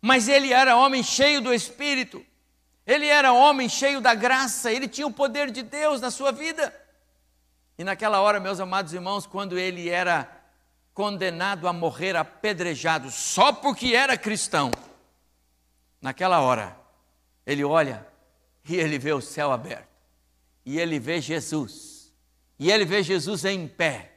[0.00, 2.24] mas ele era homem cheio do Espírito,
[2.86, 6.74] ele era homem cheio da graça, ele tinha o poder de Deus na sua vida.
[7.78, 10.30] E naquela hora, meus amados irmãos, quando ele era
[10.92, 14.70] condenado a morrer apedrejado só porque era cristão,
[16.00, 16.76] naquela hora,
[17.46, 18.06] ele olha
[18.68, 19.88] e ele vê o céu aberto,
[20.64, 22.12] e ele vê Jesus,
[22.58, 24.13] e ele vê Jesus em pé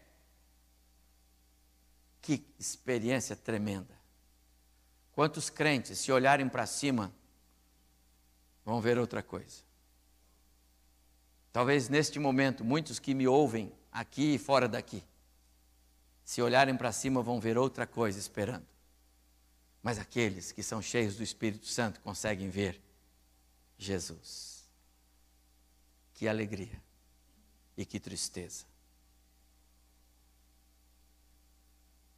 [2.27, 3.97] que experiência tremenda.
[5.13, 7.09] Quantos crentes, se olharem para cima,
[8.65, 9.63] vão ver outra coisa.
[11.53, 15.01] Talvez neste momento, muitos que me ouvem aqui e fora daqui,
[16.25, 18.67] se olharem para cima, vão ver outra coisa esperando.
[19.81, 22.81] Mas aqueles que são cheios do Espírito Santo conseguem ver
[23.77, 24.67] Jesus.
[26.13, 26.83] Que alegria
[27.77, 28.65] e que tristeza.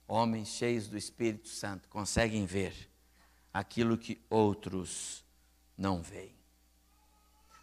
[0.09, 2.73] Homens cheios do Espírito Santo conseguem ver
[3.53, 5.23] aquilo que outros
[5.77, 6.35] não veem.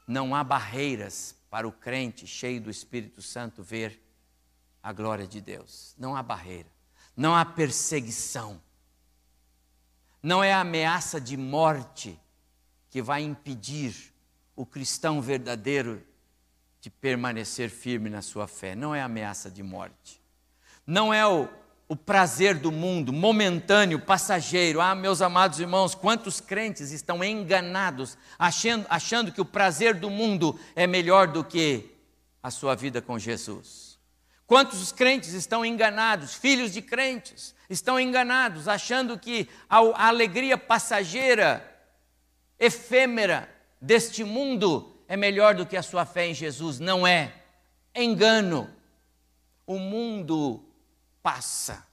[0.07, 4.01] Não há barreiras para o crente cheio do Espírito Santo ver
[4.81, 5.95] a glória de Deus.
[5.99, 6.69] Não há barreira.
[7.17, 8.63] Não há perseguição.
[10.23, 12.19] Não é a ameaça de morte
[12.89, 14.15] que vai impedir
[14.55, 16.07] o cristão verdadeiro
[16.81, 18.77] de permanecer firme na sua fé.
[18.77, 20.23] Não é ameaça de morte.
[20.87, 21.49] Não é o
[21.89, 24.81] o prazer do mundo, momentâneo, passageiro.
[24.81, 30.59] Ah, meus amados irmãos, quantos crentes estão enganados, achando, achando que o prazer do mundo
[30.75, 31.95] é melhor do que
[32.43, 33.99] a sua vida com Jesus.
[34.47, 41.65] Quantos crentes estão enganados, filhos de crentes, estão enganados, achando que a, a alegria passageira,
[42.59, 43.49] efêmera
[43.81, 46.81] deste mundo é melhor do que a sua fé em Jesus.
[46.81, 47.33] Não é.
[47.95, 48.71] Engano.
[49.67, 50.66] O mundo
[51.27, 51.85] passa.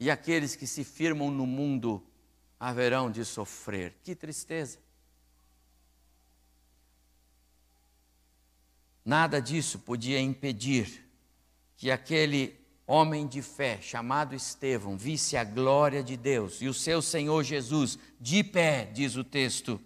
[0.00, 2.04] E aqueles que se firmam no mundo
[2.58, 3.96] haverão de sofrer.
[4.02, 4.80] Que tristeza.
[9.04, 11.08] Nada disso podia impedir
[11.76, 17.00] que aquele homem de fé chamado Estevão visse a glória de Deus e o seu
[17.00, 19.80] Senhor Jesus de pé, diz o texto,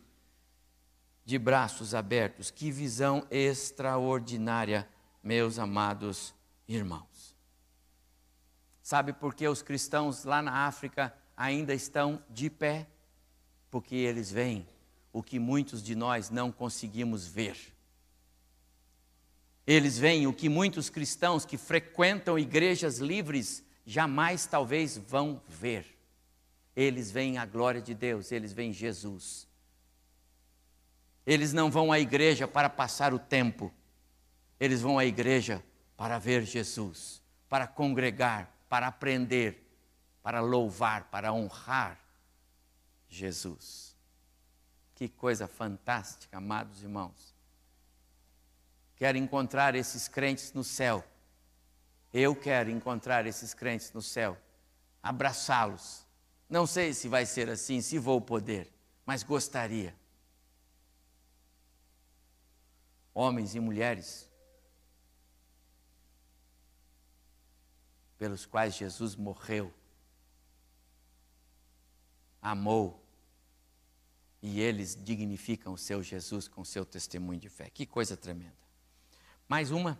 [1.22, 2.50] de braços abertos.
[2.50, 4.88] Que visão extraordinária,
[5.22, 6.34] meus amados
[6.66, 7.07] irmãos.
[8.88, 12.86] Sabe por que os cristãos lá na África ainda estão de pé?
[13.70, 14.66] Porque eles veem
[15.12, 17.58] o que muitos de nós não conseguimos ver.
[19.66, 25.84] Eles veem o que muitos cristãos que frequentam igrejas livres jamais talvez vão ver.
[26.74, 29.46] Eles veem a glória de Deus, eles veem Jesus.
[31.26, 33.70] Eles não vão à igreja para passar o tempo,
[34.58, 35.62] eles vão à igreja
[35.94, 37.20] para ver Jesus,
[37.50, 39.66] para congregar, para aprender,
[40.22, 41.98] para louvar, para honrar
[43.08, 43.96] Jesus.
[44.94, 47.34] Que coisa fantástica, amados irmãos.
[48.96, 51.04] Quero encontrar esses crentes no céu.
[52.12, 54.36] Eu quero encontrar esses crentes no céu,
[55.02, 56.06] abraçá-los.
[56.48, 58.72] Não sei se vai ser assim, se vou poder,
[59.04, 59.94] mas gostaria.
[63.12, 64.27] Homens e mulheres
[68.18, 69.72] pelos quais Jesus morreu,
[72.42, 73.02] amou,
[74.42, 77.70] e eles dignificam o seu Jesus com seu testemunho de fé.
[77.70, 78.56] Que coisa tremenda.
[79.48, 79.98] Mais uma.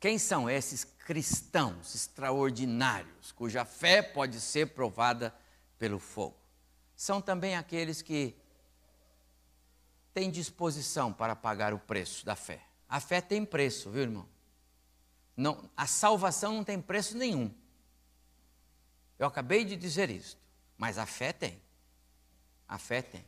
[0.00, 5.34] Quem são esses cristãos extraordinários, cuja fé pode ser provada
[5.78, 6.36] pelo fogo?
[6.96, 8.36] São também aqueles que
[10.12, 12.62] têm disposição para pagar o preço da fé.
[12.88, 14.33] A fé tem preço, viu, irmão?
[15.36, 17.52] Não, a salvação não tem preço nenhum.
[19.18, 20.40] Eu acabei de dizer isto,
[20.76, 21.60] mas a fé tem.
[22.68, 23.24] A fé tem.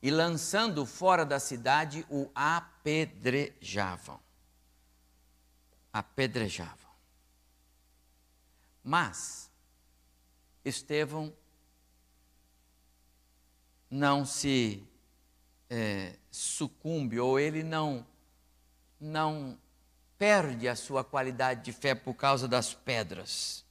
[0.00, 4.20] E lançando fora da cidade, o apedrejavam.
[5.92, 6.90] Apedrejavam.
[8.82, 9.50] Mas
[10.64, 11.32] Estevão
[13.88, 14.82] não se
[15.68, 18.06] é, sucumbe, ou ele não,
[18.98, 19.58] não
[20.22, 23.64] perde a sua qualidade de fé por causa das pedras.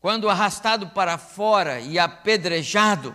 [0.00, 3.14] Quando arrastado para fora e apedrejado,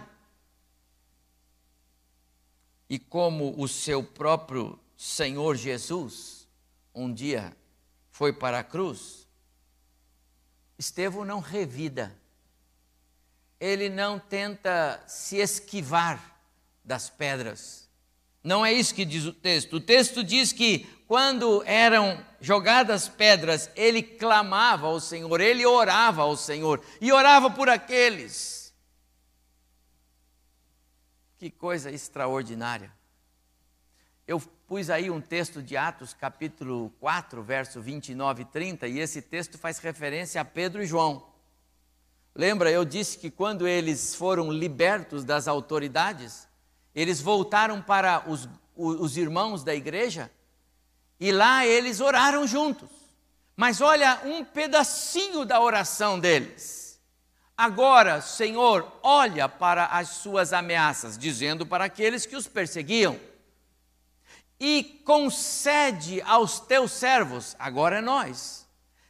[2.88, 6.48] e como o seu próprio Senhor Jesus
[6.94, 7.58] um dia
[8.12, 9.28] foi para a cruz,
[10.78, 12.16] Estevão não revida,
[13.60, 16.40] ele não tenta se esquivar
[16.86, 17.87] das pedras.
[18.48, 19.76] Não é isso que diz o texto.
[19.76, 26.38] O texto diz que quando eram jogadas pedras, ele clamava ao Senhor, ele orava ao
[26.38, 28.74] Senhor e orava por aqueles.
[31.38, 32.90] Que coisa extraordinária.
[34.26, 39.22] Eu pus aí um texto de Atos, capítulo 4, verso 29 e 30, e esse
[39.22, 41.28] texto faz referência a Pedro e João.
[42.34, 46.47] Lembra, eu disse que quando eles foram libertos das autoridades,
[46.98, 50.32] eles voltaram para os, os irmãos da igreja
[51.20, 52.90] e lá eles oraram juntos.
[53.56, 57.00] Mas olha um pedacinho da oração deles.
[57.56, 63.20] Agora, Senhor, olha para as suas ameaças, dizendo para aqueles que os perseguiam,
[64.60, 68.67] e concede aos teus servos, agora é nós,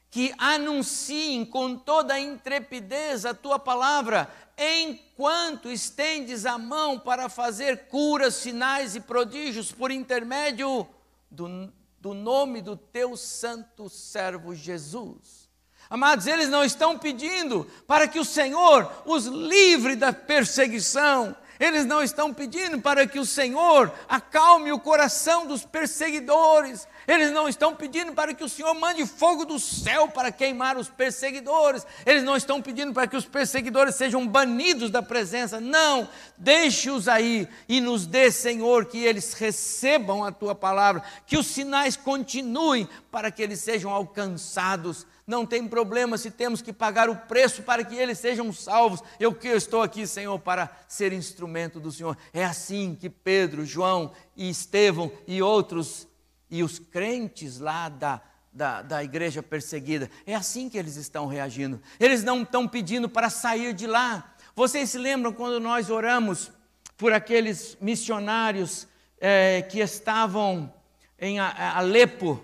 [0.09, 7.87] que anunciem com toda a intrepidez a tua palavra, enquanto estendes a mão para fazer
[7.87, 10.87] curas, sinais e prodígios por intermédio
[11.29, 15.49] do do nome do teu santo servo Jesus.
[15.89, 22.03] Amados, eles não estão pedindo para que o Senhor os livre da perseguição, eles não
[22.03, 26.87] estão pedindo para que o Senhor acalme o coração dos perseguidores.
[27.07, 30.89] Eles não estão pedindo para que o Senhor mande fogo do céu para queimar os
[30.89, 31.85] perseguidores.
[32.05, 35.59] Eles não estão pedindo para que os perseguidores sejam banidos da presença.
[35.59, 41.47] Não, deixe-os aí e nos dê, Senhor, que eles recebam a tua palavra, que os
[41.47, 47.15] sinais continuem para que eles sejam alcançados não tem problema se temos que pagar o
[47.15, 49.03] preço para que eles sejam salvos.
[49.19, 52.17] Eu que estou aqui, Senhor, para ser instrumento do Senhor.
[52.31, 56.07] É assim que Pedro, João e Estevão e outros,
[56.49, 58.21] e os crentes lá da,
[58.53, 61.81] da, da igreja perseguida, é assim que eles estão reagindo.
[61.99, 64.33] Eles não estão pedindo para sair de lá.
[64.55, 66.49] Vocês se lembram quando nós oramos
[66.95, 68.87] por aqueles missionários
[69.19, 70.73] é, que estavam
[71.19, 72.41] em Alepo?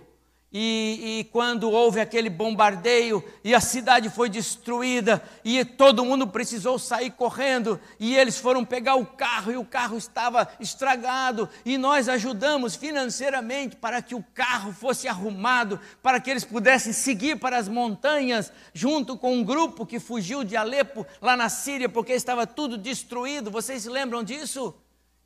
[0.55, 6.77] E, e, quando houve aquele bombardeio e a cidade foi destruída e todo mundo precisou
[6.77, 12.07] sair correndo e eles foram pegar o carro e o carro estava estragado e nós
[12.07, 17.67] ajudamos financeiramente para que o carro fosse arrumado para que eles pudessem seguir para as
[17.67, 22.77] montanhas junto com um grupo que fugiu de Alepo lá na Síria porque estava tudo
[22.77, 23.49] destruído.
[23.49, 24.75] Vocês se lembram disso?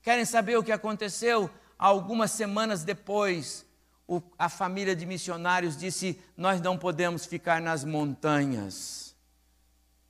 [0.02, 1.50] Querem saber o que aconteceu?
[1.78, 3.67] Algumas semanas depois,
[4.08, 9.16] o, a família de missionários disse: Nós não podemos ficar nas montanhas.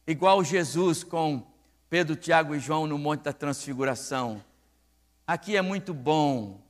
[0.05, 1.45] Igual Jesus com
[1.89, 4.43] Pedro, Tiago e João no Monte da Transfiguração.
[5.25, 6.61] Aqui é muito bom,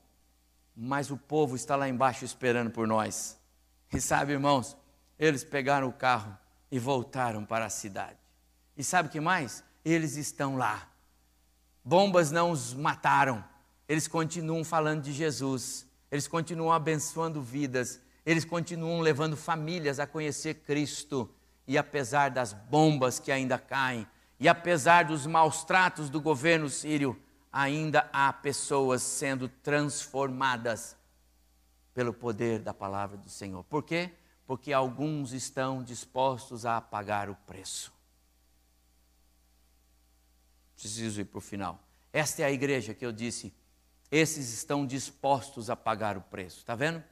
[0.76, 3.38] mas o povo está lá embaixo esperando por nós.
[3.94, 4.76] E sabe, irmãos,
[5.20, 6.36] eles pegaram o carro
[6.72, 8.18] e voltaram para a cidade.
[8.76, 9.64] E sabe o que mais?
[9.84, 10.90] Eles estão lá.
[11.84, 13.44] Bombas não os mataram,
[13.88, 20.56] eles continuam falando de Jesus eles continuam abençoando vidas, eles continuam levando famílias a conhecer
[20.56, 21.30] Cristo.
[21.66, 24.08] E apesar das bombas que ainda caem,
[24.40, 27.20] E apesar dos maus tratos do governo sírio,
[27.52, 30.96] ainda há pessoas sendo transformadas
[31.94, 33.64] pelo poder da palavra do Senhor.
[33.64, 34.12] Por quê?
[34.46, 37.92] Porque alguns estão dispostos a pagar o preço.
[40.76, 41.82] Preciso ir para o final.
[42.14, 43.52] Esta é a igreja que eu disse.
[44.12, 46.60] Esses estão dispostos a pagar o preço.
[46.60, 47.04] Está vendo?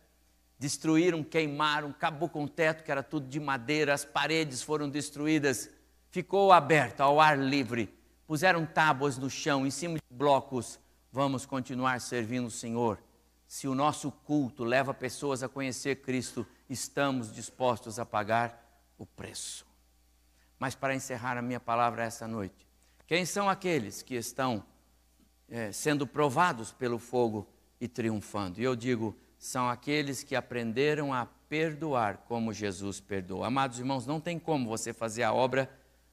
[0.58, 5.70] Destruíram, queimaram, acabou com o teto, que era tudo de madeira, as paredes foram destruídas,
[6.10, 7.94] ficou aberto ao ar livre.
[8.26, 10.80] Puseram tábuas no chão, em cima de blocos.
[11.12, 13.00] Vamos continuar servindo o Senhor.
[13.48, 18.66] Se o nosso culto leva pessoas a conhecer Cristo, estamos dispostos a pagar
[18.98, 19.66] o preço.
[20.58, 22.66] Mas para encerrar a minha palavra esta noite,
[23.06, 24.64] quem são aqueles que estão
[25.50, 27.48] é, sendo provados pelo fogo
[27.80, 28.60] e triunfando?
[28.60, 33.44] E eu digo, são aqueles que aprenderam a perdoar como Jesus perdoou.
[33.44, 35.70] Amados irmãos, não tem como você fazer a obra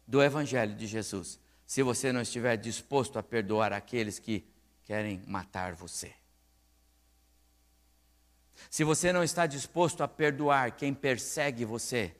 [0.06, 1.40] do Evangelho de Jesus
[1.72, 4.44] se você não estiver disposto a perdoar aqueles que
[4.82, 6.12] querem matar você.
[8.68, 12.14] Se você não está disposto a perdoar quem persegue você,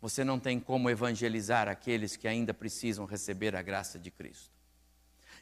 [0.00, 4.57] você não tem como evangelizar aqueles que ainda precisam receber a graça de Cristo.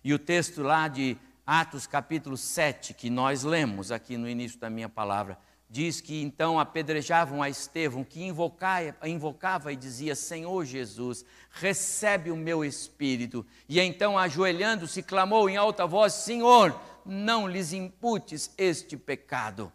[0.03, 1.17] E o texto lá de
[1.47, 5.39] Atos capítulo 7, que nós lemos aqui no início da minha palavra,
[5.69, 12.37] diz que então apedrejavam a Estevão, que invocava, invocava e dizia: Senhor Jesus, recebe o
[12.37, 13.45] meu espírito.
[13.69, 19.73] E então, ajoelhando-se, clamou em alta voz: Senhor, não lhes imputes este pecado.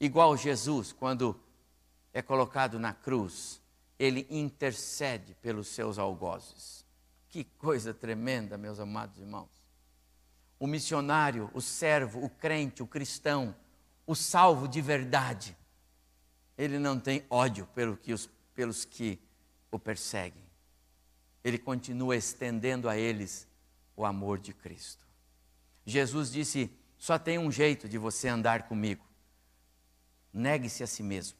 [0.00, 1.40] Igual Jesus, quando
[2.12, 3.60] é colocado na cruz,
[3.98, 6.83] ele intercede pelos seus algozes.
[7.34, 9.50] Que coisa tremenda, meus amados irmãos
[10.56, 13.52] o missionário, o servo, o crente, o cristão,
[14.06, 15.56] o salvo de verdade,
[16.56, 19.18] ele não tem ódio pelo que os, pelos que
[19.70, 20.44] o perseguem.
[21.42, 23.48] Ele continua estendendo a eles
[23.96, 25.04] o amor de Cristo.
[25.84, 29.04] Jesus disse: só tem um jeito de você andar comigo.
[30.32, 31.36] Negue-se a si mesmo.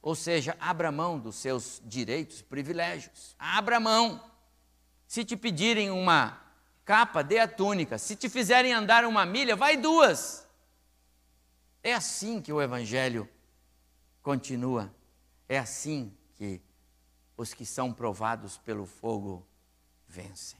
[0.00, 3.34] Ou seja, abra mão dos seus direitos, privilégios.
[3.36, 4.31] Abra mão.
[5.12, 6.40] Se te pedirem uma
[6.86, 7.98] capa, dê a túnica.
[7.98, 10.48] Se te fizerem andar uma milha, vai duas.
[11.82, 13.28] É assim que o Evangelho
[14.22, 14.90] continua.
[15.46, 16.62] É assim que
[17.36, 19.46] os que são provados pelo fogo
[20.08, 20.58] vencem.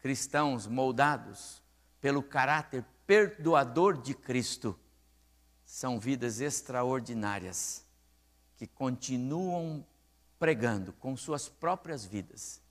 [0.00, 1.62] Cristãos moldados
[1.98, 4.78] pelo caráter perdoador de Cristo
[5.64, 7.86] são vidas extraordinárias
[8.54, 9.82] que continuam
[10.38, 12.61] pregando com suas próprias vidas,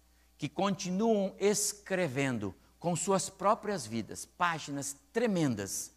[0.42, 5.94] que continuam escrevendo com suas próprias vidas, páginas tremendas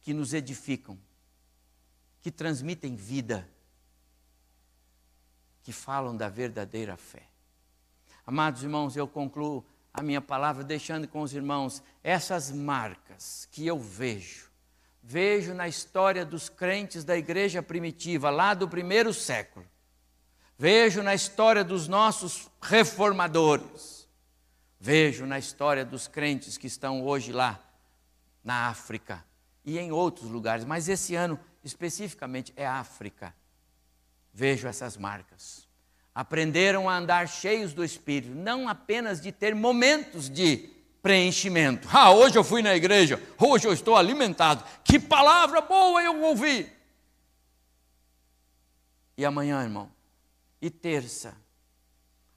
[0.00, 0.98] que nos edificam,
[2.22, 3.46] que transmitem vida,
[5.62, 7.24] que falam da verdadeira fé.
[8.24, 9.62] Amados irmãos, eu concluo
[9.92, 14.48] a minha palavra deixando com os irmãos essas marcas que eu vejo.
[15.02, 19.66] Vejo na história dos crentes da igreja primitiva, lá do primeiro século.
[20.58, 23.98] Vejo na história dos nossos reformadores
[24.80, 27.58] Vejo na história dos crentes que estão hoje lá
[28.44, 29.24] na África
[29.64, 33.34] e em outros lugares, mas esse ano especificamente é África.
[34.32, 35.66] Vejo essas marcas.
[36.14, 40.70] Aprenderam a andar cheios do Espírito, não apenas de ter momentos de
[41.02, 41.88] preenchimento.
[41.92, 44.64] Ah, hoje eu fui na igreja, hoje eu estou alimentado.
[44.84, 46.72] Que palavra boa eu ouvi!
[49.16, 49.90] E amanhã, irmão?
[50.60, 51.36] E terça?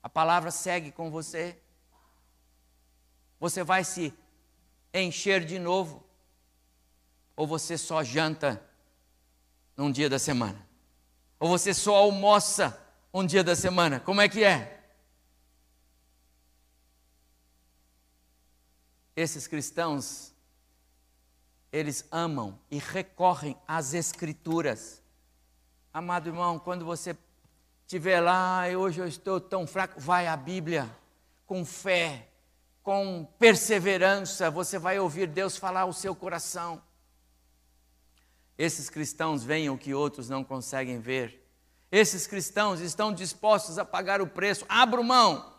[0.03, 1.59] A palavra segue com você?
[3.39, 4.13] Você vai se
[4.93, 6.03] encher de novo?
[7.35, 8.63] Ou você só janta
[9.75, 10.67] num dia da semana?
[11.39, 12.79] Ou você só almoça
[13.13, 13.99] um dia da semana?
[13.99, 14.79] Como é que é?
[19.15, 20.33] Esses cristãos,
[21.71, 25.01] eles amam e recorrem às Escrituras.
[25.93, 27.15] Amado irmão, quando você
[27.91, 30.89] estiver lá, hoje eu estou tão fraco, vai à Bíblia
[31.45, 32.29] com fé,
[32.81, 36.81] com perseverança, você vai ouvir Deus falar ao seu coração.
[38.57, 41.45] Esses cristãos veem o que outros não conseguem ver.
[41.91, 44.65] Esses cristãos estão dispostos a pagar o preço.
[44.69, 45.53] Abro mão.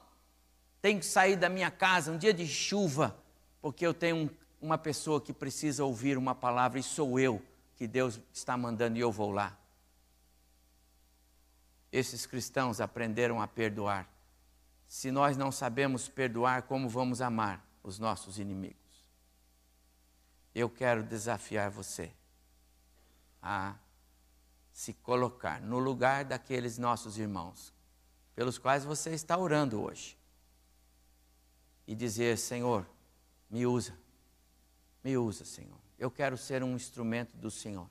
[0.80, 3.14] Tenho que sair da minha casa um dia de chuva,
[3.60, 7.42] porque eu tenho um, uma pessoa que precisa ouvir uma palavra e sou eu
[7.76, 9.58] que Deus está mandando e eu vou lá.
[11.92, 14.10] Esses cristãos aprenderam a perdoar
[14.92, 18.76] se nós não sabemos perdoar, como vamos amar os nossos inimigos?
[20.54, 22.12] Eu quero desafiar você
[23.40, 23.74] a
[24.70, 27.72] se colocar no lugar daqueles nossos irmãos,
[28.34, 30.18] pelos quais você está orando hoje.
[31.86, 32.86] e dizer: Senhor,
[33.48, 33.96] me usa,
[35.02, 35.80] me usa, Senhor.
[35.98, 37.88] Eu quero ser um instrumento do Senhor.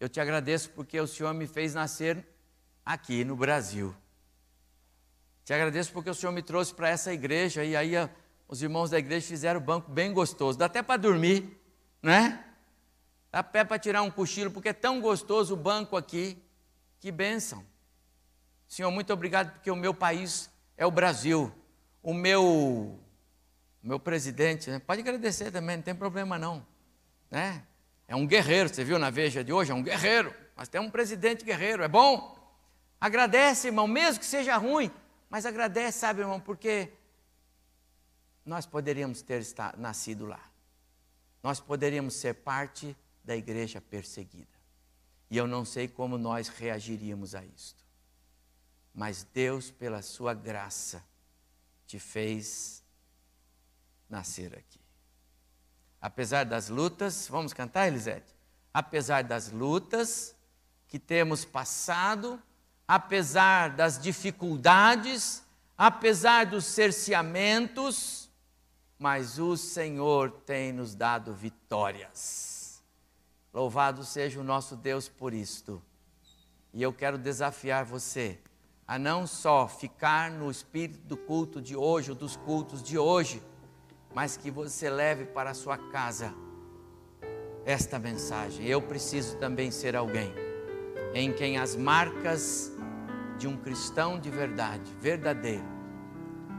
[0.00, 2.26] Eu te agradeço porque o Senhor me fez nascer
[2.84, 3.94] aqui no Brasil.
[5.44, 7.92] Te agradeço porque o Senhor me trouxe para essa igreja e aí
[8.48, 10.58] os irmãos da igreja fizeram o banco bem gostoso.
[10.58, 11.58] Dá até para dormir,
[12.02, 12.44] né?
[13.32, 16.42] Dá pé para tirar um cochilo porque é tão gostoso o banco aqui.
[16.98, 17.64] Que bênção.
[18.68, 21.52] Senhor, muito obrigado porque o meu país é o Brasil.
[22.02, 22.98] O meu
[23.82, 24.78] meu presidente, né?
[24.78, 26.66] pode agradecer também, não tem problema não,
[27.30, 27.62] né?
[28.06, 30.90] É um guerreiro, você viu na Veja de hoje, é um guerreiro, mas tem um
[30.90, 32.36] presidente guerreiro, é bom.
[33.00, 34.90] Agradece, irmão, mesmo que seja ruim,
[35.30, 36.92] mas agradece, sabe, irmão, porque
[38.44, 39.42] nós poderíamos ter
[39.78, 40.44] nascido lá.
[41.42, 44.60] Nós poderíamos ser parte da igreja perseguida.
[45.30, 47.82] E eu não sei como nós reagiríamos a isto.
[48.92, 51.02] Mas Deus, pela sua graça,
[51.86, 52.84] te fez
[54.08, 54.80] nascer aqui.
[56.00, 58.34] Apesar das lutas, vamos cantar, Elisete?
[58.74, 60.34] Apesar das lutas
[60.88, 62.42] que temos passado,
[62.90, 65.44] apesar das dificuldades,
[65.78, 68.28] apesar dos cerceamentos,
[68.98, 72.82] mas o Senhor tem nos dado vitórias.
[73.54, 75.80] Louvado seja o nosso Deus por isto.
[76.74, 78.40] E eu quero desafiar você
[78.88, 83.40] a não só ficar no espírito do culto de hoje, ou dos cultos de hoje,
[84.12, 86.34] mas que você leve para a sua casa
[87.64, 88.66] esta mensagem.
[88.66, 90.49] Eu preciso também ser alguém
[91.14, 92.72] em quem as marcas
[93.38, 95.64] de um cristão de verdade, verdadeiro,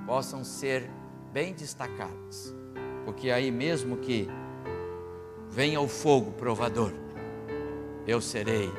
[0.05, 0.89] possam ser
[1.31, 2.53] bem destacadas.
[3.05, 4.27] Porque aí mesmo que
[5.49, 6.91] venha o fogo provador,
[8.07, 8.71] eu serei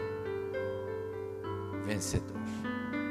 [1.85, 2.32] vencedor.